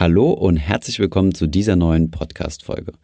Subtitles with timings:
[0.00, 2.94] Hallo und herzlich willkommen zu dieser neuen Podcast-Folge.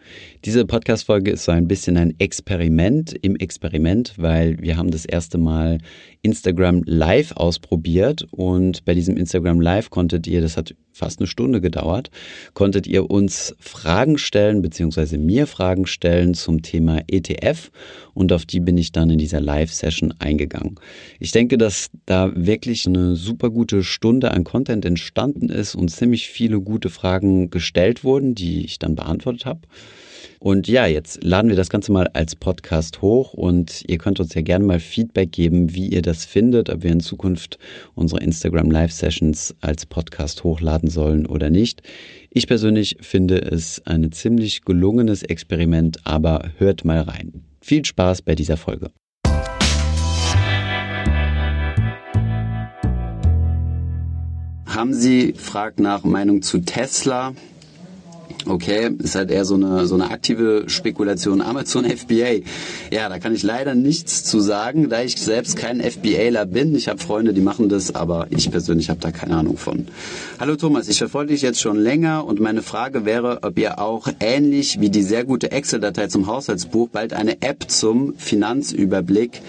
[0.46, 5.36] Diese Podcast-Folge ist so ein bisschen ein Experiment im Experiment, weil wir haben das erste
[5.36, 5.76] Mal
[6.22, 11.60] Instagram Live ausprobiert und bei diesem Instagram Live konntet ihr, das hat fast eine Stunde
[11.60, 12.10] gedauert,
[12.54, 17.70] konntet ihr uns Fragen stellen, beziehungsweise mir Fragen stellen zum Thema ETF
[18.14, 20.80] und auf die bin ich dann in dieser Live-Session eingegangen.
[21.20, 26.28] Ich denke, dass da wirklich eine super gute Stunde an Content entstanden ist und ziemlich
[26.28, 29.60] viele gute Fragen gestellt wurden, die ich dann beantwortet habe.
[30.38, 34.34] Und ja, jetzt laden wir das Ganze mal als Podcast hoch und ihr könnt uns
[34.34, 37.58] ja gerne mal Feedback geben, wie ihr das findet, ob wir in Zukunft
[37.94, 41.82] unsere Instagram Live Sessions als Podcast hochladen sollen oder nicht.
[42.30, 47.44] Ich persönlich finde es ein ziemlich gelungenes Experiment, aber hört mal rein.
[47.60, 48.90] Viel Spaß bei dieser Folge.
[54.92, 57.32] Sie fragt nach Meinung zu Tesla?
[58.44, 61.40] Okay, ist halt eher so eine, so eine aktive Spekulation.
[61.40, 62.42] Amazon FBA.
[62.92, 66.74] Ja, da kann ich leider nichts zu sagen, da ich selbst kein FBAler bin.
[66.74, 69.86] Ich habe Freunde, die machen das, aber ich persönlich habe da keine Ahnung von.
[70.38, 74.08] Hallo Thomas, ich verfolge dich jetzt schon länger und meine Frage wäre, ob ihr auch
[74.20, 79.40] ähnlich wie die sehr gute Excel-Datei zum Haushaltsbuch bald eine App zum Finanzüberblick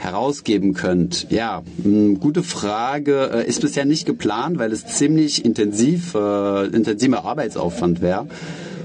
[0.00, 1.26] herausgeben könnt?
[1.30, 1.62] Ja,
[2.18, 3.30] gute Frage.
[3.32, 8.26] Äh, ist bisher nicht geplant, weil es ziemlich intensiv, äh, intensiver Arbeitsaufwand wäre.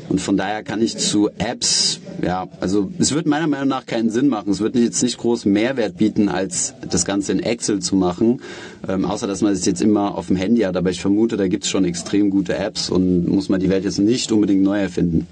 [0.10, 4.10] Und von daher kann ich zu Apps, ja, also es wird meiner Meinung nach keinen
[4.10, 4.52] Sinn machen.
[4.52, 8.42] Es wird jetzt nicht groß Mehrwert bieten, als das Ganze in Excel zu machen.
[8.88, 10.78] Ähm, außer dass man es jetzt immer auf dem Handy hat.
[10.78, 13.84] Aber ich vermute, da gibt es schon extrem gute Apps und muss man die Welt
[13.84, 15.28] jetzt nicht unbedingt neu erfinden.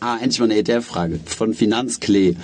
[0.00, 2.36] Ah, endlich mal eine ETF-Frage von Finanzklee.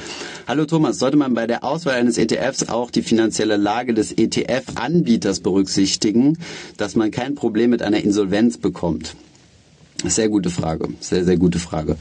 [0.49, 5.39] Hallo Thomas, sollte man bei der Auswahl eines ETFs auch die finanzielle Lage des ETF-Anbieters
[5.39, 6.37] berücksichtigen,
[6.79, 9.15] dass man kein Problem mit einer Insolvenz bekommt?
[10.07, 11.97] Sehr gute Frage, sehr, sehr gute Frage.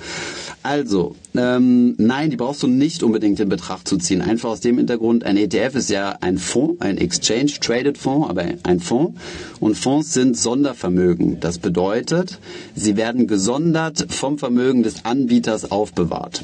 [0.62, 4.22] Also, ähm, nein, die brauchst du nicht unbedingt in Betracht zu ziehen.
[4.22, 8.46] Einfach aus dem Hintergrund, ein ETF ist ja ein Fonds, ein Exchange Traded Fonds, aber
[8.64, 9.20] ein Fonds.
[9.60, 11.40] Und Fonds sind Sondervermögen.
[11.40, 12.40] Das bedeutet,
[12.76, 16.44] sie werden gesondert vom Vermögen des Anbieters aufbewahrt.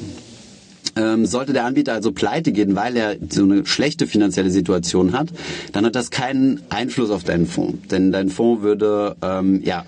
[0.96, 5.28] Ähm, sollte der Anbieter also pleite gehen, weil er so eine schlechte finanzielle Situation hat,
[5.72, 7.88] dann hat das keinen Einfluss auf deinen Fonds.
[7.90, 9.84] Denn dein Fonds würde ähm, ja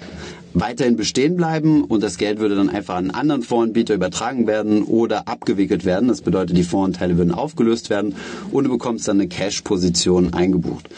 [0.55, 5.29] weiterhin bestehen bleiben und das Geld würde dann einfach an anderen Fondsanbieter übertragen werden oder
[5.29, 6.09] abgewickelt werden.
[6.09, 8.15] Das bedeutet, die Fondsanteile würden aufgelöst werden
[8.51, 10.89] und du bekommst dann eine Cash-Position eingebucht.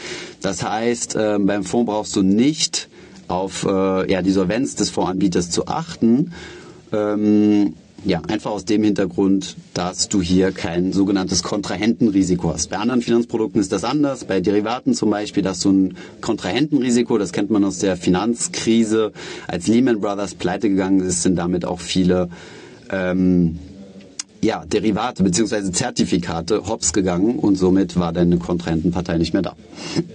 [0.41, 2.89] Das heißt, äh, beim Fonds brauchst du nicht
[3.27, 6.31] auf äh, ja, die Solvenz des Fondsanbieters zu achten.
[6.91, 7.73] Ähm,
[8.05, 12.69] ja, einfach aus dem Hintergrund, dass du hier kein sogenanntes Kontrahentenrisiko hast.
[12.69, 14.25] Bei anderen Finanzprodukten ist das anders.
[14.25, 19.11] Bei Derivaten zum Beispiel, dass du ein Kontrahentenrisiko, das kennt man aus der Finanzkrise,
[19.47, 22.29] als Lehman Brothers pleite gegangen ist, sind damit auch viele
[22.91, 23.57] ähm,
[24.43, 25.71] ja, Derivate bzw.
[25.71, 29.55] Zertifikate hops gegangen und somit war deine Kontrahentenpartei nicht mehr da.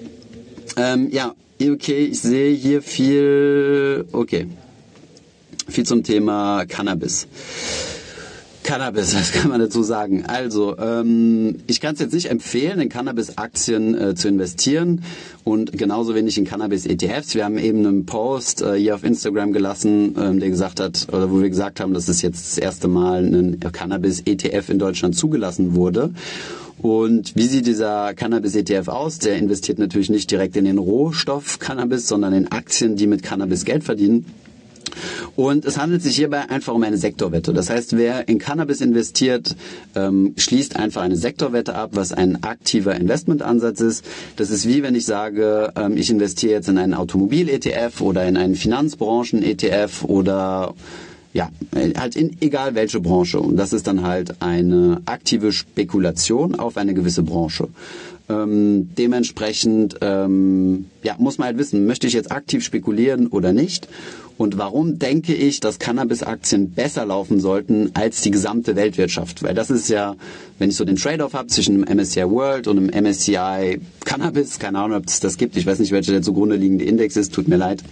[0.77, 4.07] ähm, ja, okay, ich sehe hier viel.
[4.13, 4.47] Okay,
[5.71, 7.27] viel zum Thema Cannabis.
[8.63, 10.25] Cannabis, was kann man dazu sagen?
[10.27, 15.03] Also, ähm, ich kann es jetzt nicht empfehlen, in Cannabis-Aktien äh, zu investieren
[15.45, 17.35] und genauso wenig in Cannabis-ETFs.
[17.35, 21.31] Wir haben eben einen Post äh, hier auf Instagram gelassen, ähm, der gesagt hat, oder
[21.31, 25.75] wo wir gesagt haben, dass es jetzt das erste Mal ein Cannabis-ETF in Deutschland zugelassen
[25.75, 26.13] wurde.
[26.83, 29.19] Und wie sieht dieser Cannabis-ETF aus?
[29.19, 33.67] Der investiert natürlich nicht direkt in den Rohstoff Cannabis, sondern in Aktien, die mit Cannabis
[33.67, 34.25] Geld verdienen.
[35.37, 37.53] Und es handelt sich hierbei einfach um eine Sektorwette.
[37.53, 39.57] Das heißt, wer in Cannabis investiert,
[39.95, 44.05] ähm, schließt einfach eine Sektorwette ab, was ein aktiver Investmentansatz ist.
[44.37, 48.37] Das ist wie wenn ich sage, ähm, ich investiere jetzt in einen Automobil-ETF oder in
[48.37, 50.75] einen Finanzbranchen-ETF oder
[51.33, 51.49] ja,
[51.97, 53.41] halt in egal welche Branche.
[53.41, 57.69] Und das ist dann halt eine aktive Spekulation auf eine gewisse Branche.
[58.29, 63.89] Ähm, dementsprechend ähm, ja, muss man halt wissen, möchte ich jetzt aktiv spekulieren oder nicht?
[64.41, 69.43] Und warum denke ich, dass Cannabis-Aktien besser laufen sollten als die gesamte Weltwirtschaft?
[69.43, 70.17] Weil das ist ja,
[70.59, 74.79] wenn ich so den Trade-off habe zwischen einem MSCI World und einem MSCI Cannabis, keine
[74.79, 77.49] Ahnung, ob es das gibt, ich weiß nicht, welcher der zugrunde liegende Index ist, tut
[77.49, 77.85] mir leid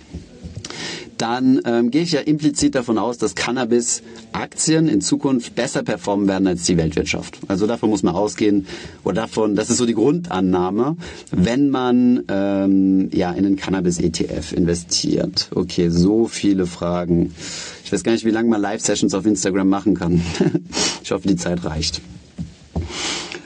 [1.18, 6.46] dann ähm, gehe ich ja implizit davon aus, dass Cannabis-Aktien in Zukunft besser performen werden
[6.46, 7.38] als die Weltwirtschaft.
[7.48, 8.66] Also davon muss man ausgehen,
[9.04, 10.96] oder davon, das ist so die Grundannahme,
[11.32, 15.48] wenn man ähm, ja in den Cannabis-ETF investiert.
[15.54, 17.34] Okay, so viele Fragen.
[17.84, 20.22] Ich weiß gar nicht, wie lange man Live-Sessions auf Instagram machen kann.
[21.02, 22.00] ich hoffe, die Zeit reicht.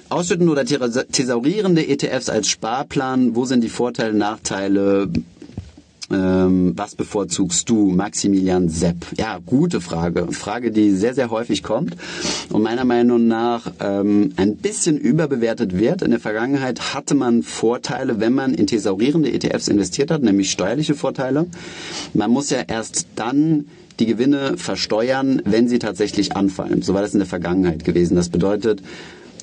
[0.08, 5.08] Ausschütten oder thesaurierende ETFs als Sparplan, wo sind die Vorteile, Nachteile?
[6.12, 9.06] Ähm, was bevorzugst du, Maximilian Sepp?
[9.16, 10.30] Ja, gute Frage.
[10.32, 11.96] Frage, die sehr, sehr häufig kommt
[12.50, 16.02] und meiner Meinung nach ähm, ein bisschen überbewertet wird.
[16.02, 20.94] In der Vergangenheit hatte man Vorteile, wenn man in thesaurierende ETFs investiert hat, nämlich steuerliche
[20.94, 21.46] Vorteile.
[22.14, 23.66] Man muss ja erst dann
[23.98, 26.82] die Gewinne versteuern, wenn sie tatsächlich anfallen.
[26.82, 28.16] So war das in der Vergangenheit gewesen.
[28.16, 28.82] Das bedeutet,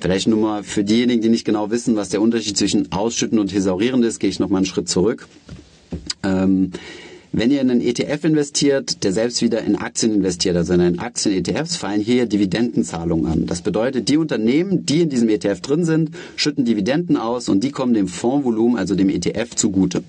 [0.02, 3.50] vielleicht nur mal für diejenigen, die nicht genau wissen, was der Unterschied zwischen Ausschütten und
[3.50, 5.28] Thesaurieren ist, gehe ich noch mal einen Schritt zurück.
[6.24, 6.72] Ähm,
[7.32, 11.76] wenn ihr in einen ETF investiert, der selbst wieder in Aktien investiert, also in Aktien-ETFs,
[11.76, 13.46] fallen hier Dividendenzahlungen an.
[13.46, 17.70] Das bedeutet, die Unternehmen, die in diesem ETF drin sind, schütten Dividenden aus und die
[17.70, 20.04] kommen dem Fondsvolumen, also dem ETF, zugute.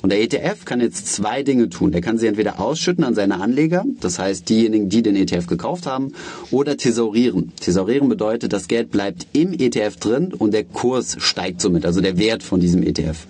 [0.00, 1.92] Und der ETF kann jetzt zwei Dinge tun.
[1.92, 5.86] Der kann sie entweder ausschütten an seine Anleger, das heißt diejenigen, die den ETF gekauft
[5.86, 6.12] haben,
[6.50, 7.52] oder thesaurieren.
[7.60, 12.16] Thesaurieren bedeutet, das Geld bleibt im ETF drin und der Kurs steigt somit, also der
[12.16, 13.26] Wert von diesem ETF.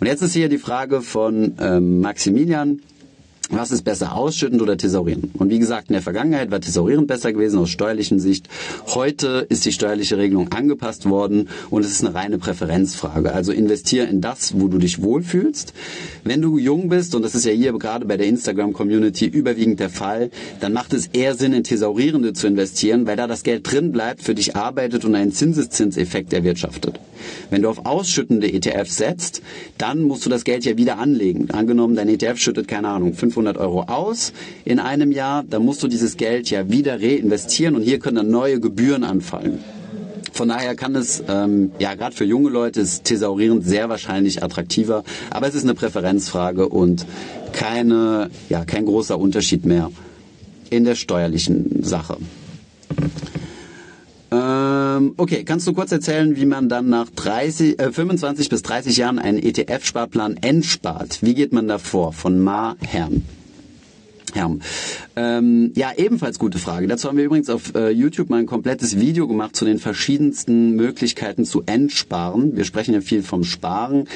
[0.00, 2.80] Und jetzt ist hier die Frage von ähm, Maximilian.
[3.50, 5.30] Was ist besser, ausschüttend oder thesaurieren?
[5.38, 8.46] Und wie gesagt, in der Vergangenheit war thesaurieren besser gewesen aus steuerlichen Sicht.
[8.88, 13.32] Heute ist die steuerliche Regelung angepasst worden und es ist eine reine Präferenzfrage.
[13.32, 15.72] Also investiere in das, wo du dich wohlfühlst.
[16.24, 19.88] Wenn du jung bist, und das ist ja hier gerade bei der Instagram-Community überwiegend der
[19.88, 20.30] Fall,
[20.60, 24.22] dann macht es eher Sinn, in thesaurierende zu investieren, weil da das Geld drin bleibt,
[24.22, 27.00] für dich arbeitet und einen Zinseszinseffekt erwirtschaftet.
[27.50, 29.42] Wenn du auf ausschüttende ETFs setzt,
[29.78, 31.50] dann musst du das Geld ja wieder anlegen.
[31.50, 34.32] Angenommen, dein ETF schüttet, keine Ahnung, 500 Euro aus
[34.64, 38.30] in einem Jahr, dann musst du dieses Geld ja wieder reinvestieren und hier können dann
[38.30, 39.60] neue Gebühren anfallen.
[40.32, 45.04] Von daher kann es, ähm, ja, gerade für junge Leute ist Thesaurieren sehr wahrscheinlich attraktiver,
[45.30, 47.06] aber es ist eine Präferenzfrage und
[47.52, 49.90] keine, ja, kein großer Unterschied mehr
[50.70, 52.16] in der steuerlichen Sache.
[54.30, 58.96] Ähm, okay, kannst du kurz erzählen, wie man dann nach 30, äh, 25 bis 30
[58.96, 61.22] Jahren einen ETF-Sparplan entspart?
[61.22, 62.12] Wie geht man da vor?
[62.12, 63.24] Von Ma Herrn.
[64.34, 64.60] Herm.
[65.16, 66.86] Ähm, ja, ebenfalls gute Frage.
[66.86, 70.76] Dazu haben wir übrigens auf äh, YouTube mal ein komplettes Video gemacht zu den verschiedensten
[70.76, 72.56] Möglichkeiten zu entsparen.
[72.56, 74.06] Wir sprechen ja viel vom Sparen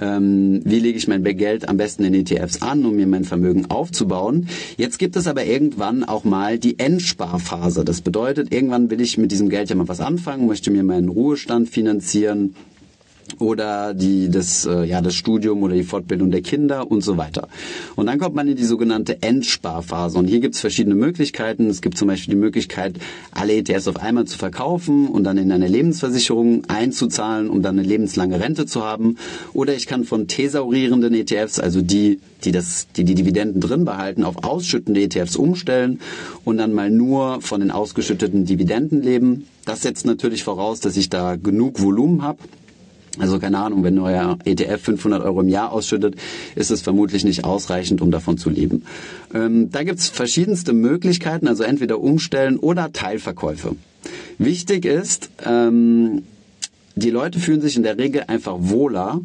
[0.00, 3.66] ähm, wie lege ich mein Geld am besten in ETFs an, um mir mein Vermögen
[3.70, 4.48] aufzubauen.
[4.76, 7.84] Jetzt gibt es aber irgendwann auch mal die Endsparphase.
[7.84, 11.08] Das bedeutet, irgendwann will ich mit diesem Geld ja mal was anfangen, möchte mir meinen
[11.08, 12.54] Ruhestand finanzieren,
[13.40, 17.48] oder die, das, äh, ja, das Studium oder die Fortbildung der Kinder und so weiter.
[17.96, 20.18] Und dann kommt man in die sogenannte Endsparphase.
[20.18, 21.68] Und hier gibt es verschiedene Möglichkeiten.
[21.68, 22.96] Es gibt zum Beispiel die Möglichkeit,
[23.32, 27.86] alle ETFs auf einmal zu verkaufen und dann in eine Lebensversicherung einzuzahlen, um dann eine
[27.86, 29.16] lebenslange Rente zu haben.
[29.52, 34.24] Oder ich kann von thesaurierenden ETFs, also die, die, das, die die Dividenden drin behalten,
[34.24, 36.00] auf ausschüttende ETFs umstellen
[36.44, 39.46] und dann mal nur von den ausgeschütteten Dividenden leben.
[39.64, 42.38] Das setzt natürlich voraus, dass ich da genug Volumen habe
[43.20, 46.16] also keine Ahnung, wenn euer ETF 500 Euro im Jahr ausschüttet,
[46.54, 48.84] ist es vermutlich nicht ausreichend, um davon zu leben.
[49.34, 53.76] Ähm, da gibt's verschiedenste Möglichkeiten, also entweder umstellen oder Teilverkäufe.
[54.38, 56.22] Wichtig ist, ähm,
[56.96, 59.20] die Leute fühlen sich in der Regel einfach wohler,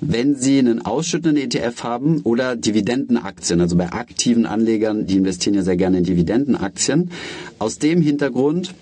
[0.00, 3.60] wenn sie einen ausschüttenden ETF haben oder Dividendenaktien.
[3.60, 7.10] Also bei aktiven Anlegern, die investieren ja sehr gerne in Dividendenaktien.
[7.58, 8.74] Aus dem Hintergrund,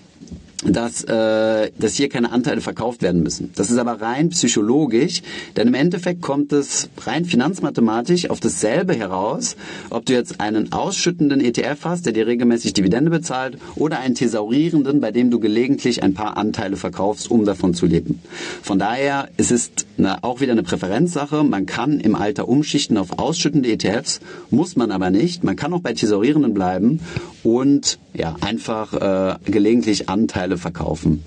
[0.65, 3.51] dass, äh, dass hier keine Anteile verkauft werden müssen.
[3.55, 5.21] Das ist aber rein psychologisch,
[5.55, 9.55] denn im Endeffekt kommt es rein finanzmathematisch auf dasselbe heraus,
[9.89, 14.99] ob du jetzt einen ausschüttenden ETF hast, der dir regelmäßig Dividende bezahlt, oder einen thesaurierenden,
[14.99, 18.21] bei dem du gelegentlich ein paar Anteile verkaufst, um davon zu leben.
[18.61, 21.43] Von daher ist es eine, auch wieder eine Präferenzsache.
[21.43, 25.43] Man kann im Alter umschichten auf ausschüttende ETFs, muss man aber nicht.
[25.43, 26.99] Man kann auch bei thesaurierenden bleiben
[27.43, 31.23] und ja einfach äh, gelegentlich Anteile verkaufen.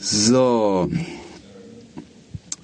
[0.00, 0.88] So.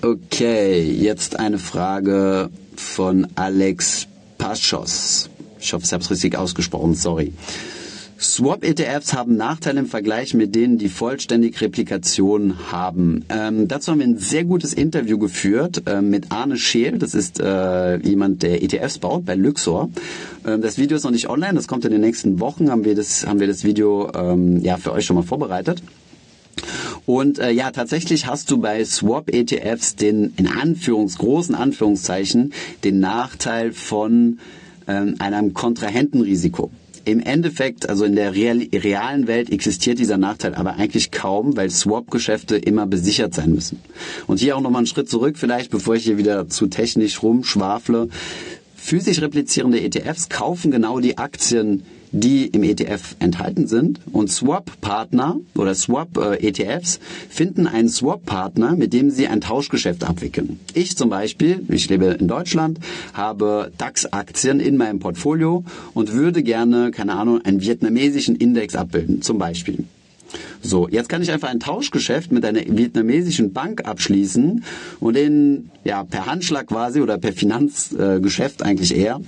[0.03, 4.07] Okay, jetzt eine Frage von Alex
[4.39, 5.31] Paschos.
[5.59, 7.33] Ich hoffe, ich habe es richtig ausgesprochen, sorry.
[8.21, 13.25] Swap-ETFs haben Nachteile im Vergleich mit denen, die vollständig Replikation haben.
[13.29, 16.99] Ähm, dazu haben wir ein sehr gutes Interview geführt äh, mit Arne Scheel.
[16.99, 19.91] Das ist äh, jemand, der ETFs baut bei Luxor.
[20.47, 21.55] Ähm, das Video ist noch nicht online.
[21.55, 22.71] Das kommt in den nächsten Wochen.
[22.71, 25.83] Haben wir das, haben wir das Video ähm, ja für euch schon mal vorbereitet.
[27.07, 32.53] Und äh, ja, tatsächlich hast du bei Swap-ETFs den in Anführungs großen Anführungszeichen
[32.85, 34.39] den Nachteil von
[34.87, 36.71] ähm, einem Kontrahentenrisiko.
[37.05, 42.57] Im Endeffekt, also in der realen Welt existiert dieser Nachteil aber eigentlich kaum, weil Swap-Geschäfte
[42.57, 43.81] immer besichert sein müssen.
[44.27, 48.09] Und hier auch nochmal einen Schritt zurück vielleicht, bevor ich hier wieder zu technisch rumschwafle.
[48.75, 51.83] Physisch replizierende ETFs kaufen genau die Aktien,
[52.15, 54.01] die im ETF enthalten sind.
[54.13, 60.61] Und Swap-Partner oder Swap-ETFs finden einen Swap-Partner, mit dem sie ein Tauschgeschäft abwickeln.
[60.75, 62.79] Ich zum Beispiel, ich lebe in Deutschland,
[63.13, 69.39] habe DAX-Aktien in meinem Portfolio und würde gerne, keine Ahnung, einen vietnamesischen Index abbilden, zum
[69.39, 69.85] Beispiel.
[70.63, 74.65] So, jetzt kann ich einfach ein Tauschgeschäft mit einer vietnamesischen Bank abschließen
[75.01, 79.21] und den ja per Handschlag quasi oder per Finanzgeschäft äh, eigentlich eher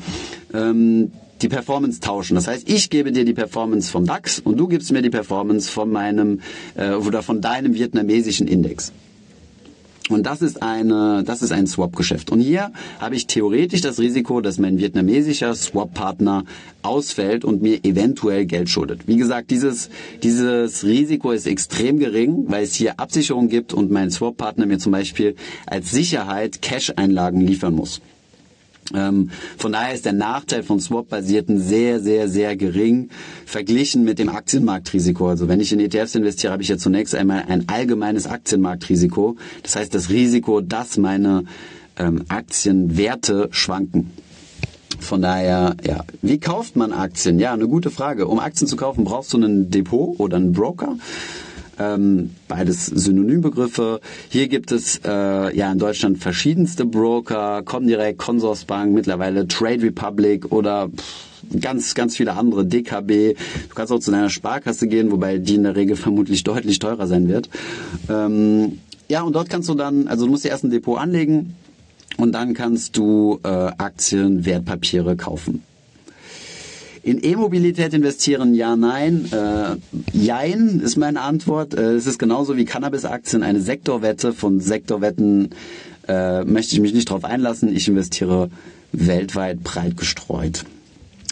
[0.54, 1.12] ähm,
[1.42, 2.34] die Performance tauschen.
[2.34, 5.70] Das heißt, ich gebe dir die Performance vom DAX und du gibst mir die Performance
[5.70, 6.40] von meinem
[6.74, 8.92] äh, oder von deinem vietnamesischen Index.
[10.08, 12.30] Und das ist eine, das ist ein Swap-Geschäft.
[12.30, 16.44] Und hier habe ich theoretisch das Risiko, dass mein vietnamesischer Swap-Partner
[16.82, 19.08] ausfällt und mir eventuell Geld schuldet.
[19.08, 19.90] Wie gesagt, dieses,
[20.22, 24.92] dieses Risiko ist extrem gering, weil es hier Absicherung gibt und mein Swap-Partner mir zum
[24.92, 25.34] Beispiel
[25.66, 28.00] als Sicherheit Cash-Einlagen liefern muss.
[28.94, 33.10] Ähm, von daher ist der Nachteil von Swap-basierten sehr, sehr, sehr gering
[33.44, 35.28] verglichen mit dem Aktienmarktrisiko.
[35.28, 39.36] Also wenn ich in ETFs investiere, habe ich ja zunächst einmal ein allgemeines Aktienmarktrisiko.
[39.62, 41.44] Das heißt das Risiko, dass meine
[41.98, 44.12] ähm, Aktienwerte schwanken.
[45.00, 47.38] Von daher, ja, wie kauft man Aktien?
[47.38, 48.26] Ja, eine gute Frage.
[48.28, 50.96] Um Aktien zu kaufen, brauchst du ein Depot oder einen Broker.
[51.78, 54.00] Ähm, beides Synonymbegriffe.
[54.28, 60.88] Hier gibt es äh, ja in Deutschland verschiedenste Broker, Comdirect, Consorsbank, mittlerweile Trade Republic oder
[61.60, 63.36] ganz, ganz viele andere, DKB.
[63.68, 67.06] Du kannst auch zu deiner Sparkasse gehen, wobei die in der Regel vermutlich deutlich teurer
[67.06, 67.48] sein wird.
[68.08, 68.78] Ähm,
[69.08, 71.54] ja, und dort kannst du dann, also du musst dir erst ein Depot anlegen
[72.16, 75.62] und dann kannst du äh, Aktien, Wertpapiere kaufen.
[77.06, 79.30] In E-Mobilität investieren, ja, nein.
[79.30, 79.76] Äh,
[80.12, 81.72] jein ist meine Antwort.
[81.72, 84.32] Äh, es ist genauso wie Cannabis-Aktien eine Sektorwette.
[84.32, 85.50] Von Sektorwetten
[86.08, 87.72] äh, möchte ich mich nicht darauf einlassen.
[87.72, 88.50] Ich investiere
[88.90, 90.64] weltweit breit gestreut.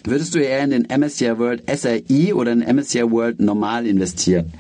[0.04, 4.52] Würdest du eher in den MSCI World SRI oder in den MSCI World normal investieren?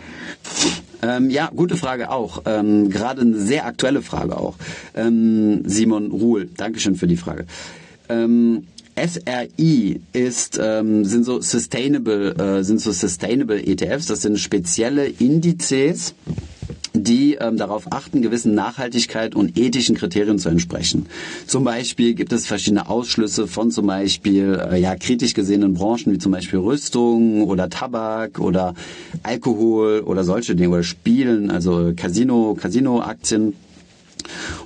[1.00, 2.42] Ähm, ja, gute Frage auch.
[2.44, 4.56] Ähm, Gerade eine sehr aktuelle Frage auch.
[4.96, 7.46] Ähm, Simon Ruhl, Dankeschön für die Frage.
[8.08, 8.64] Ähm,
[8.96, 14.06] SRI ist, ähm, sind so sustainable, äh, sind so sustainable ETFs.
[14.06, 16.14] Das sind spezielle Indizes,
[16.94, 21.06] die ähm, darauf achten, gewissen Nachhaltigkeit und ethischen Kriterien zu entsprechen.
[21.46, 26.18] Zum Beispiel gibt es verschiedene Ausschlüsse von zum Beispiel äh, ja kritisch gesehenen Branchen wie
[26.18, 28.74] zum Beispiel Rüstung oder Tabak oder
[29.24, 33.54] Alkohol oder solche Dinge oder Spielen, also Casino, Casino-Aktien.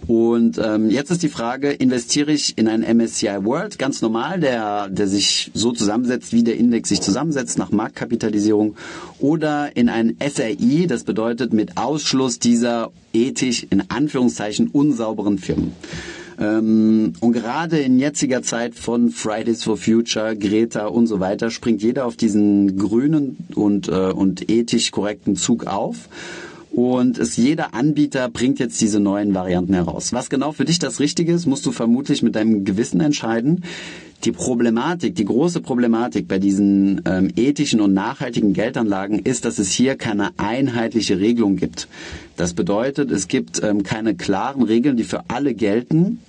[0.06, 4.88] Und ähm, jetzt ist die Frage, investiere ich in einen MSCI World ganz normal, der,
[4.88, 8.76] der sich so zusammensetzt, wie der Index sich zusammensetzt nach Marktkapitalisierung,
[9.18, 15.72] oder in einen SRI, das bedeutet mit Ausschluss dieser ethisch in Anführungszeichen unsauberen Firmen.
[16.40, 21.82] Ähm, und gerade in jetziger Zeit von Fridays for Future, Greta und so weiter springt
[21.82, 26.08] jeder auf diesen grünen und, äh, und ethisch korrekten Zug auf.
[26.78, 30.12] Und es, jeder Anbieter bringt jetzt diese neuen Varianten heraus.
[30.12, 33.64] Was genau für dich das Richtige ist, musst du vermutlich mit deinem Gewissen entscheiden.
[34.22, 39.72] Die Problematik, die große Problematik bei diesen ähm, ethischen und nachhaltigen Geldanlagen ist, dass es
[39.72, 41.88] hier keine einheitliche Regelung gibt.
[42.36, 46.20] Das bedeutet, es gibt ähm, keine klaren Regeln, die für alle gelten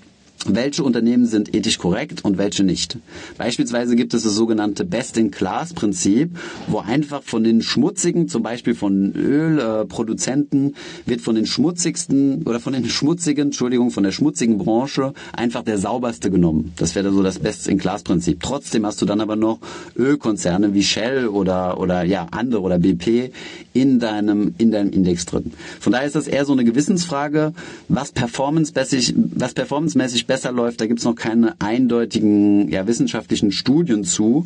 [0.46, 2.98] welche Unternehmen sind ethisch korrekt und welche nicht.
[3.38, 6.32] Beispielsweise gibt es das sogenannte Best-in-Class-Prinzip,
[6.68, 12.74] wo einfach von den schmutzigen, zum Beispiel von Ölproduzenten, wird von den schmutzigsten oder von
[12.74, 16.72] den schmutzigen, Entschuldigung, von der schmutzigen Branche einfach der sauberste genommen.
[16.78, 18.42] Das wäre so das Best-in-Class-Prinzip.
[18.42, 19.60] Trotzdem hast du dann aber noch
[19.98, 23.32] Ölkonzerne wie Shell oder, oder ja, andere oder BP
[23.74, 25.52] in deinem, in deinem Index drin.
[25.80, 27.54] Von daher ist das eher so eine Gewissensfrage,
[27.90, 30.80] was performancemäßig, was performancemäßig besser läuft.
[30.80, 34.46] Da gibt es noch keine eindeutigen ja, wissenschaftlichen Studien zu.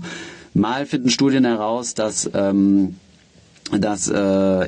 [0.53, 2.95] Mal finden Studien heraus, dass ähm,
[3.71, 4.15] dass äh,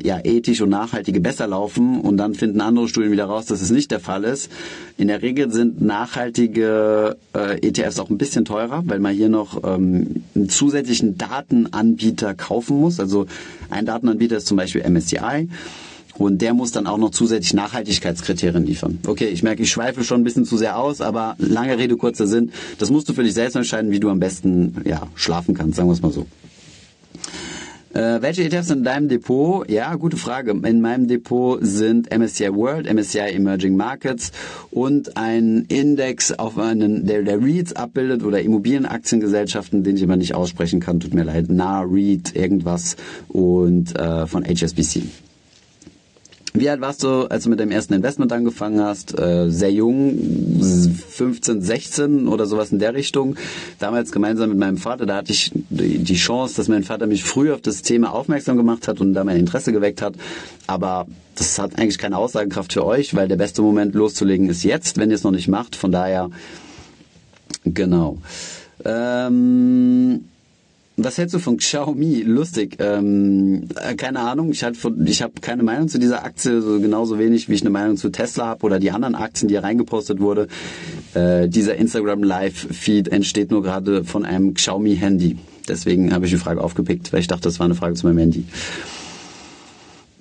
[0.07, 3.69] ja ethisch und nachhaltige besser laufen und dann finden andere Studien wieder raus, dass es
[3.69, 4.49] nicht der Fall ist.
[4.97, 9.63] In der Regel sind nachhaltige äh, ETFs auch ein bisschen teurer, weil man hier noch
[9.63, 12.99] ähm, einen zusätzlichen Datenanbieter kaufen muss.
[12.99, 13.25] Also
[13.69, 15.49] ein Datenanbieter ist zum Beispiel MSCI.
[16.17, 18.99] Und der muss dann auch noch zusätzlich Nachhaltigkeitskriterien liefern.
[19.05, 22.27] Okay, ich merke, ich schweife schon ein bisschen zu sehr aus, aber lange Rede, kurzer
[22.27, 22.51] Sinn.
[22.79, 25.89] Das musst du für dich selbst entscheiden, wie du am besten ja, schlafen kannst, sagen
[25.89, 26.25] wir es mal so.
[27.95, 29.69] Äh, welche ETFs sind in deinem Depot?
[29.69, 30.51] Ja, gute Frage.
[30.51, 34.33] In meinem Depot sind MSCI World, MSCI Emerging Markets
[34.69, 40.35] und ein Index auf einen, der, der REITs abbildet oder Immobilienaktiengesellschaften, den ich immer nicht
[40.35, 40.99] aussprechen kann.
[40.99, 41.49] Tut mir leid.
[41.49, 42.97] NAR, REIT, irgendwas
[43.29, 45.03] und äh, von HSBC.
[46.57, 49.19] Wie alt warst du, als du mit dem ersten Investment angefangen hast?
[49.19, 50.17] Äh, sehr jung,
[51.09, 53.35] 15, 16 oder sowas in der Richtung.
[53.79, 57.51] Damals gemeinsam mit meinem Vater, da hatte ich die Chance, dass mein Vater mich früh
[57.51, 60.15] auf das Thema aufmerksam gemacht hat und da mein Interesse geweckt hat.
[60.65, 64.97] Aber das hat eigentlich keine Aussagekraft für euch, weil der beste Moment loszulegen ist jetzt,
[64.97, 65.75] wenn ihr es noch nicht macht.
[65.75, 66.29] Von daher,
[67.65, 68.17] genau.
[68.85, 70.25] Ähm,
[70.97, 72.21] was hältst du von Xiaomi?
[72.21, 72.77] Lustig.
[72.79, 74.51] Ähm, äh, keine Ahnung.
[74.51, 77.69] Ich, halt ich habe keine Meinung zu dieser Aktie, so genauso wenig wie ich eine
[77.69, 80.47] Meinung zu Tesla habe oder die anderen Aktien, die hier reingepostet wurde.
[81.13, 85.37] Äh, dieser Instagram Live Feed entsteht nur gerade von einem Xiaomi Handy.
[85.67, 88.19] Deswegen habe ich die Frage aufgepickt, weil ich dachte, das war eine Frage zu meinem
[88.19, 88.45] Handy.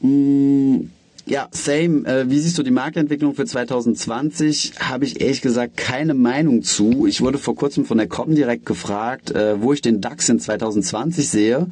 [0.01, 0.91] Hm,
[1.27, 2.07] ja, same.
[2.07, 4.75] Äh, wie siehst du die Marktentwicklung für 2020?
[4.79, 7.07] Habe ich ehrlich gesagt keine Meinung zu.
[7.07, 11.29] Ich wurde vor kurzem von der direkt gefragt, äh, wo ich den DAX in 2020
[11.29, 11.67] sehe.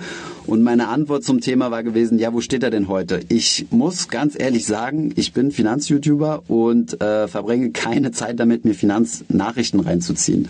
[0.47, 3.21] Und meine Antwort zum Thema war gewesen, ja, wo steht er denn heute?
[3.29, 8.75] Ich muss ganz ehrlich sagen, ich bin Finanz-YouTuber und äh, verbringe keine Zeit damit, mir
[8.75, 10.49] Finanznachrichten reinzuziehen.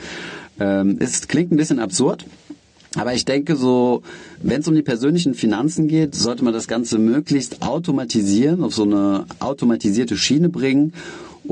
[0.61, 2.25] Ähm, es klingt ein bisschen absurd,
[2.97, 4.03] aber ich denke so,
[4.43, 8.83] wenn es um die persönlichen Finanzen geht, sollte man das Ganze möglichst automatisieren, auf so
[8.85, 10.93] eine automatisierte Schiene bringen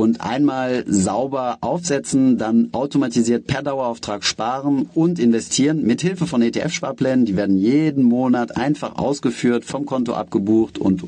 [0.00, 7.26] und einmal sauber aufsetzen, dann automatisiert per Dauerauftrag sparen und investieren mit Hilfe von ETF-Sparplänen.
[7.26, 11.04] Die werden jeden Monat einfach ausgeführt, vom Konto abgebucht und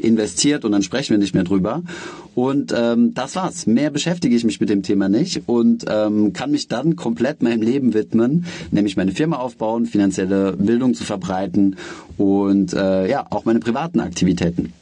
[0.00, 1.84] investiert und dann sprechen wir nicht mehr drüber.
[2.34, 3.68] Und ähm, das war's.
[3.68, 7.62] Mehr beschäftige ich mich mit dem Thema nicht und ähm, kann mich dann komplett meinem
[7.62, 11.76] Leben widmen, nämlich meine Firma aufbauen, finanzielle Bildung zu verbreiten
[12.18, 14.72] und äh, ja auch meine privaten Aktivitäten.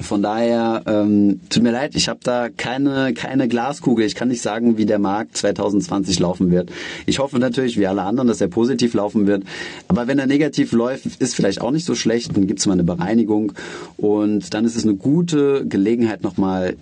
[0.00, 4.04] Von daher, ähm, tut mir leid, ich habe da keine, keine Glaskugel.
[4.04, 6.70] Ich kann nicht sagen, wie der Markt 2020 laufen wird.
[7.06, 9.44] Ich hoffe natürlich, wie alle anderen, dass er positiv laufen wird.
[9.88, 12.36] Aber wenn er negativ läuft, ist vielleicht auch nicht so schlecht.
[12.36, 13.52] Dann gibt's mal eine Bereinigung.
[13.96, 16.76] Und dann ist es eine gute Gelegenheit, nochmal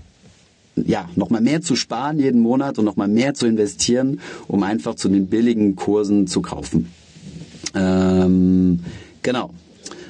[0.77, 5.09] ja, nochmal mehr zu sparen jeden Monat und nochmal mehr zu investieren, um einfach zu
[5.09, 6.93] den billigen Kursen zu kaufen.
[7.75, 8.81] Ähm,
[9.23, 9.51] genau.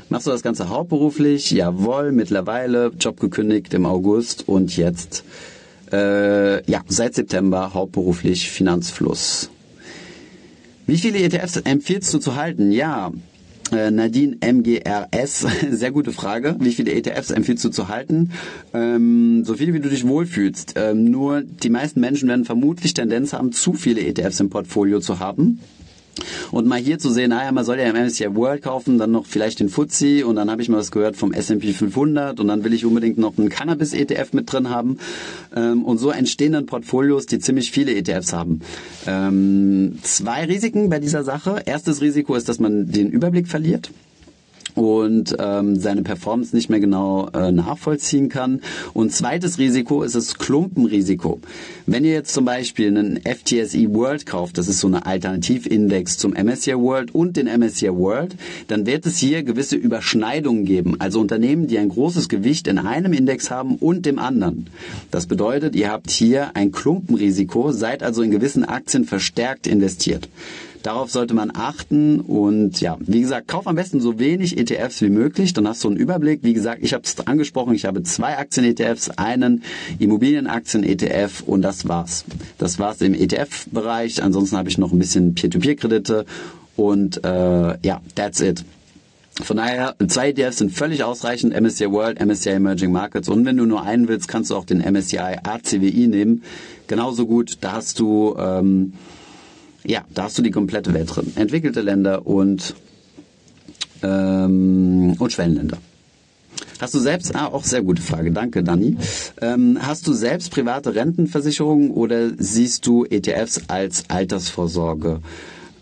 [0.08, 1.50] Machst du das Ganze hauptberuflich?
[1.50, 5.25] Jawohl, mittlerweile Job gekündigt im August und jetzt
[5.92, 9.50] äh, ja seit September hauptberuflich Finanzfluss.
[10.86, 12.70] Wie viele ETFs empfiehlst du zu halten?
[12.70, 13.10] Ja,
[13.72, 16.54] äh, Nadine MGRS, sehr gute Frage.
[16.60, 18.30] Wie viele ETFs empfiehlst du zu halten?
[18.73, 20.75] Ähm, so viele, wie du dich wohlfühlst.
[20.76, 25.19] Ähm, nur die meisten Menschen werden vermutlich Tendenz haben, zu viele ETFs im Portfolio zu
[25.19, 25.58] haben.
[26.50, 29.26] Und mal hier zu sehen, naja, man soll ja im MSCI World kaufen, dann noch
[29.26, 32.65] vielleicht den FTSE und dann habe ich mal was gehört vom S&P 500 und dann
[32.65, 34.99] will ich unbedingt noch einen Cannabis-ETF mit drin haben.
[35.55, 38.61] Ähm, und so entstehen dann Portfolios, die ziemlich viele ETFs haben.
[39.07, 41.63] Ähm, zwei Risiken bei dieser Sache.
[41.67, 43.91] Erstes Risiko ist, dass man den Überblick verliert
[44.76, 48.60] und ähm, seine Performance nicht mehr genau äh, nachvollziehen kann.
[48.93, 51.41] Und zweites Risiko ist das Klumpenrisiko.
[51.86, 56.32] Wenn ihr jetzt zum Beispiel einen FTSE World kauft, das ist so eine Alternativindex zum
[56.32, 58.36] MSCI World und den MSCI World,
[58.69, 60.97] dann wird es hier gewisse Überschneidungen geben.
[61.00, 64.67] Also Unternehmen, die ein großes Gewicht in einem Index haben und dem anderen.
[65.10, 70.28] Das bedeutet, ihr habt hier ein Klumpenrisiko, seid also in gewissen Aktien verstärkt investiert.
[70.82, 75.10] Darauf sollte man achten und ja, wie gesagt, kauf am besten so wenig ETFs wie
[75.10, 76.41] möglich, dann hast du einen Überblick.
[76.43, 79.62] Wie gesagt, ich habe es angesprochen, ich habe zwei Aktien-ETFs, einen
[79.99, 82.25] Immobilienaktien-ETF und das war's.
[82.58, 84.23] Das war's im ETF-Bereich.
[84.23, 86.26] Ansonsten habe ich noch ein bisschen Peer-to-Peer-Kredite
[86.76, 88.65] und äh, ja, that's it.
[89.43, 93.28] Von daher, zwei ETFs sind völlig ausreichend, MSCI World, MSCI Emerging Markets.
[93.28, 96.43] Und wenn du nur einen willst, kannst du auch den MSCI ACWI nehmen.
[96.86, 98.95] Genauso gut, da hast du ähm,
[99.86, 101.32] ja, da hast du die komplette Welt drin.
[101.36, 102.75] Entwickelte Länder und,
[104.02, 105.78] ähm, und Schwellenländer.
[106.78, 108.96] Hast du selbst, ah, auch sehr gute Frage, danke Dani.
[109.40, 115.20] Ähm, hast du selbst private Rentenversicherungen oder siehst du ETFs als Altersvorsorge?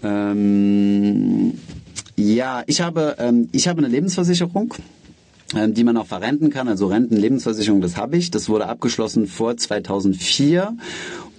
[0.04, 1.58] Ähm,
[2.16, 4.74] ja, ich habe, ähm, ich habe eine Lebensversicherung
[5.54, 8.30] ähm, die man auch verrenten kann, also Rentenlebensversicherung, das habe ich.
[8.30, 10.76] Das wurde abgeschlossen vor 2004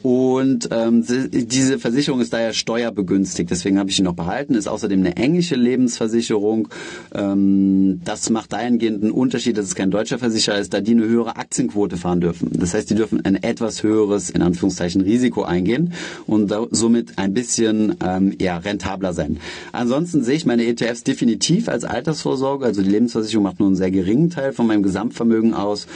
[0.05, 4.53] und ähm, diese Versicherung ist daher steuerbegünstigt, deswegen habe ich sie noch behalten.
[4.53, 6.67] Ist außerdem eine englische Lebensversicherung.
[7.15, 11.07] Ähm, das macht dahingehend einen Unterschied, dass es kein deutscher Versicherer ist, da die eine
[11.07, 12.51] höhere Aktienquote fahren dürfen.
[12.53, 15.93] Das heißt, die dürfen ein etwas höheres, in Anführungszeichen, Risiko eingehen
[16.27, 19.39] und somit ein bisschen ähm, ja, rentabler sein.
[19.71, 22.63] Ansonsten sehe ich meine ETFs definitiv als Altersvorsorge.
[22.63, 25.87] Also die Lebensversicherung macht nur einen sehr geringen Teil von meinem Gesamtvermögen aus.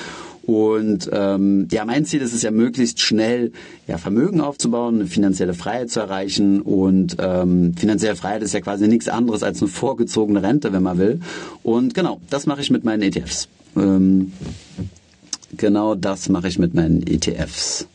[0.50, 3.52] Und ähm, ja, mein Ziel ist es ja möglichst schnell
[3.86, 6.62] ja, Vermögen aufzubauen, eine finanzielle Freiheit zu erreichen.
[6.62, 10.98] Und ähm, finanzielle Freiheit ist ja quasi nichts anderes als eine vorgezogene Rente, wenn man
[10.98, 11.20] will.
[11.62, 13.48] Und genau, das mache ich mit meinen ETFs.
[13.78, 14.34] Ähm,
[15.56, 17.88] genau das mache ich mit meinen ETFs.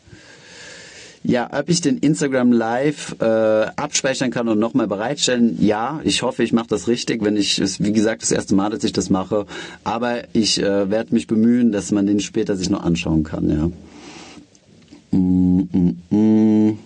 [1.27, 5.57] Ja, ob ich den Instagram Live äh, abspeichern kann und nochmal bereitstellen?
[5.59, 8.85] Ja, ich hoffe, ich mache das richtig, wenn ich wie gesagt, das erste Mal, dass
[8.85, 9.47] ich das mache.
[9.85, 15.19] Aber ich äh, werde mich bemühen, dass man den später sich noch anschauen kann, ja.
[15.19, 16.79] Mm, mm, mm.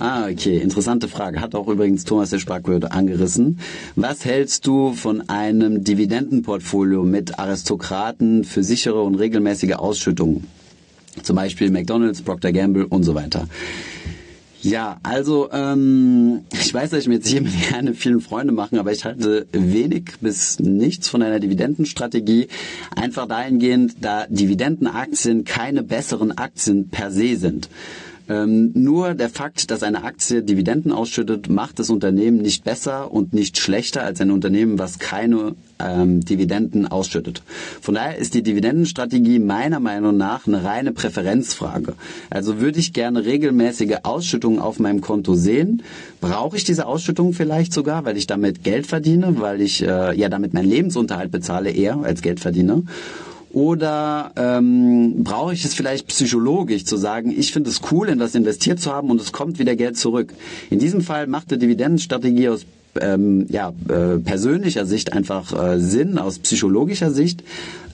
[0.00, 0.58] Ah, okay.
[0.58, 1.40] Interessante Frage.
[1.40, 3.60] Hat auch übrigens Thomas der Sprachwürde angerissen.
[3.94, 10.48] Was hältst du von einem Dividendenportfolio mit Aristokraten für sichere und regelmäßige Ausschüttungen?
[11.22, 13.46] Zum Beispiel McDonald's, Procter Gamble und so weiter.
[14.62, 18.92] Ja, also ähm, ich weiß, dass ich mir jetzt hier gerne vielen Freunde machen, aber
[18.92, 22.46] ich halte wenig bis nichts von einer Dividendenstrategie.
[22.94, 27.68] Einfach dahingehend, da Dividendenaktien keine besseren Aktien per se sind.
[28.32, 33.34] Ähm, nur der Fakt, dass eine Aktie Dividenden ausschüttet, macht das Unternehmen nicht besser und
[33.34, 37.42] nicht schlechter als ein Unternehmen, was keine ähm, Dividenden ausschüttet.
[37.82, 41.92] Von daher ist die Dividendenstrategie meiner Meinung nach eine reine Präferenzfrage.
[42.30, 45.82] Also würde ich gerne regelmäßige Ausschüttungen auf meinem Konto sehen.
[46.22, 50.30] Brauche ich diese Ausschüttung vielleicht sogar, weil ich damit Geld verdiene, weil ich äh, ja
[50.30, 52.84] damit meinen Lebensunterhalt bezahle eher als Geld verdiene.
[53.52, 58.34] Oder ähm, brauche ich es vielleicht psychologisch zu sagen, ich finde es cool, in das
[58.34, 60.32] investiert zu haben und es kommt wieder Geld zurück.
[60.70, 62.64] In diesem Fall macht die Dividendenstrategie aus
[63.00, 67.42] ähm, ja, äh, persönlicher Sicht einfach äh, Sinn, aus psychologischer Sicht.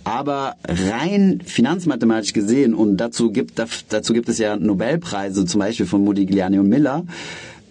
[0.04, 6.04] Aber rein finanzmathematisch gesehen, und dazu gibt, dazu gibt es ja Nobelpreise, zum Beispiel von
[6.04, 7.04] Modigliani und Miller,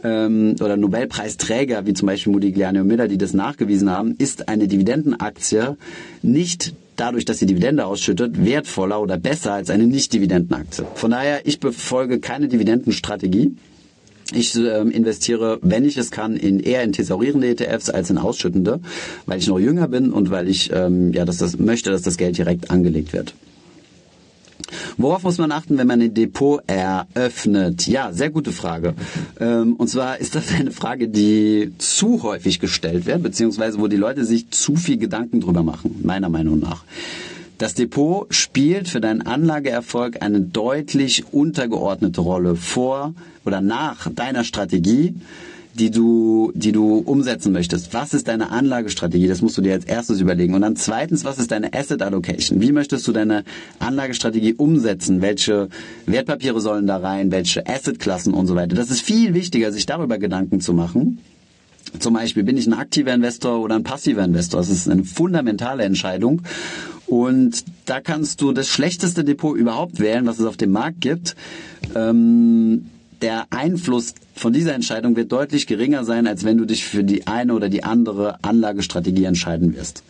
[0.04, 4.68] ähm, oder Nobelpreisträger wie zum Beispiel Modigliani und Miller, die das nachgewiesen haben, ist eine
[4.68, 5.78] Dividendenaktie
[6.22, 10.86] nicht dadurch, dass sie Dividende ausschüttet, wertvoller oder besser als eine Nicht-Dividendenaktie.
[10.96, 13.56] Von daher, ich befolge keine Dividendenstrategie.
[14.34, 18.82] Ich äh, investiere, wenn ich es kann, in eher in thesaurierende ETFs als in ausschüttende,
[19.26, 22.18] weil ich noch jünger bin und weil ich ähm, ja, dass das möchte, dass das
[22.18, 23.34] Geld direkt angelegt wird.
[24.98, 27.88] Worauf muss man achten, wenn man ein Depot eröffnet?
[27.88, 28.94] Ja, sehr gute Frage.
[29.40, 33.98] Ähm, und zwar ist das eine Frage, die zu häufig gestellt wird, beziehungsweise wo die
[33.98, 36.84] Leute sich zu viel Gedanken drüber machen, meiner Meinung nach.
[37.58, 45.16] Das Depot spielt für deinen Anlageerfolg eine deutlich untergeordnete Rolle vor oder nach deiner Strategie
[45.78, 47.94] die du, die du umsetzen möchtest.
[47.94, 49.28] Was ist deine Anlagestrategie?
[49.28, 50.56] Das musst du dir als erstes überlegen.
[50.56, 52.62] Und dann zweitens, was ist deine Asset Allocation?
[52.62, 53.44] Wie möchtest du deine
[53.80, 55.22] Anlagestrategie umsetzen?
[55.22, 55.70] Welche
[56.08, 57.32] Wertpapiere sollen da rein?
[57.32, 58.76] Welche Assetklassen und so weiter?
[58.76, 61.20] Das ist viel wichtiger, sich darüber Gedanken zu machen.
[62.00, 64.60] Zum Beispiel, bin ich ein aktiver Investor oder ein passiver Investor?
[64.60, 66.42] Das ist eine fundamentale Entscheidung.
[67.06, 71.36] Und da kannst du das schlechteste Depot überhaupt wählen, was es auf dem Markt gibt.
[71.96, 72.88] Ähm,
[73.22, 77.28] der Einfluss von dieser Entscheidung wird deutlich geringer sein, als wenn du dich für die
[77.28, 80.04] eine oder die andere Anlagestrategie entscheiden wirst.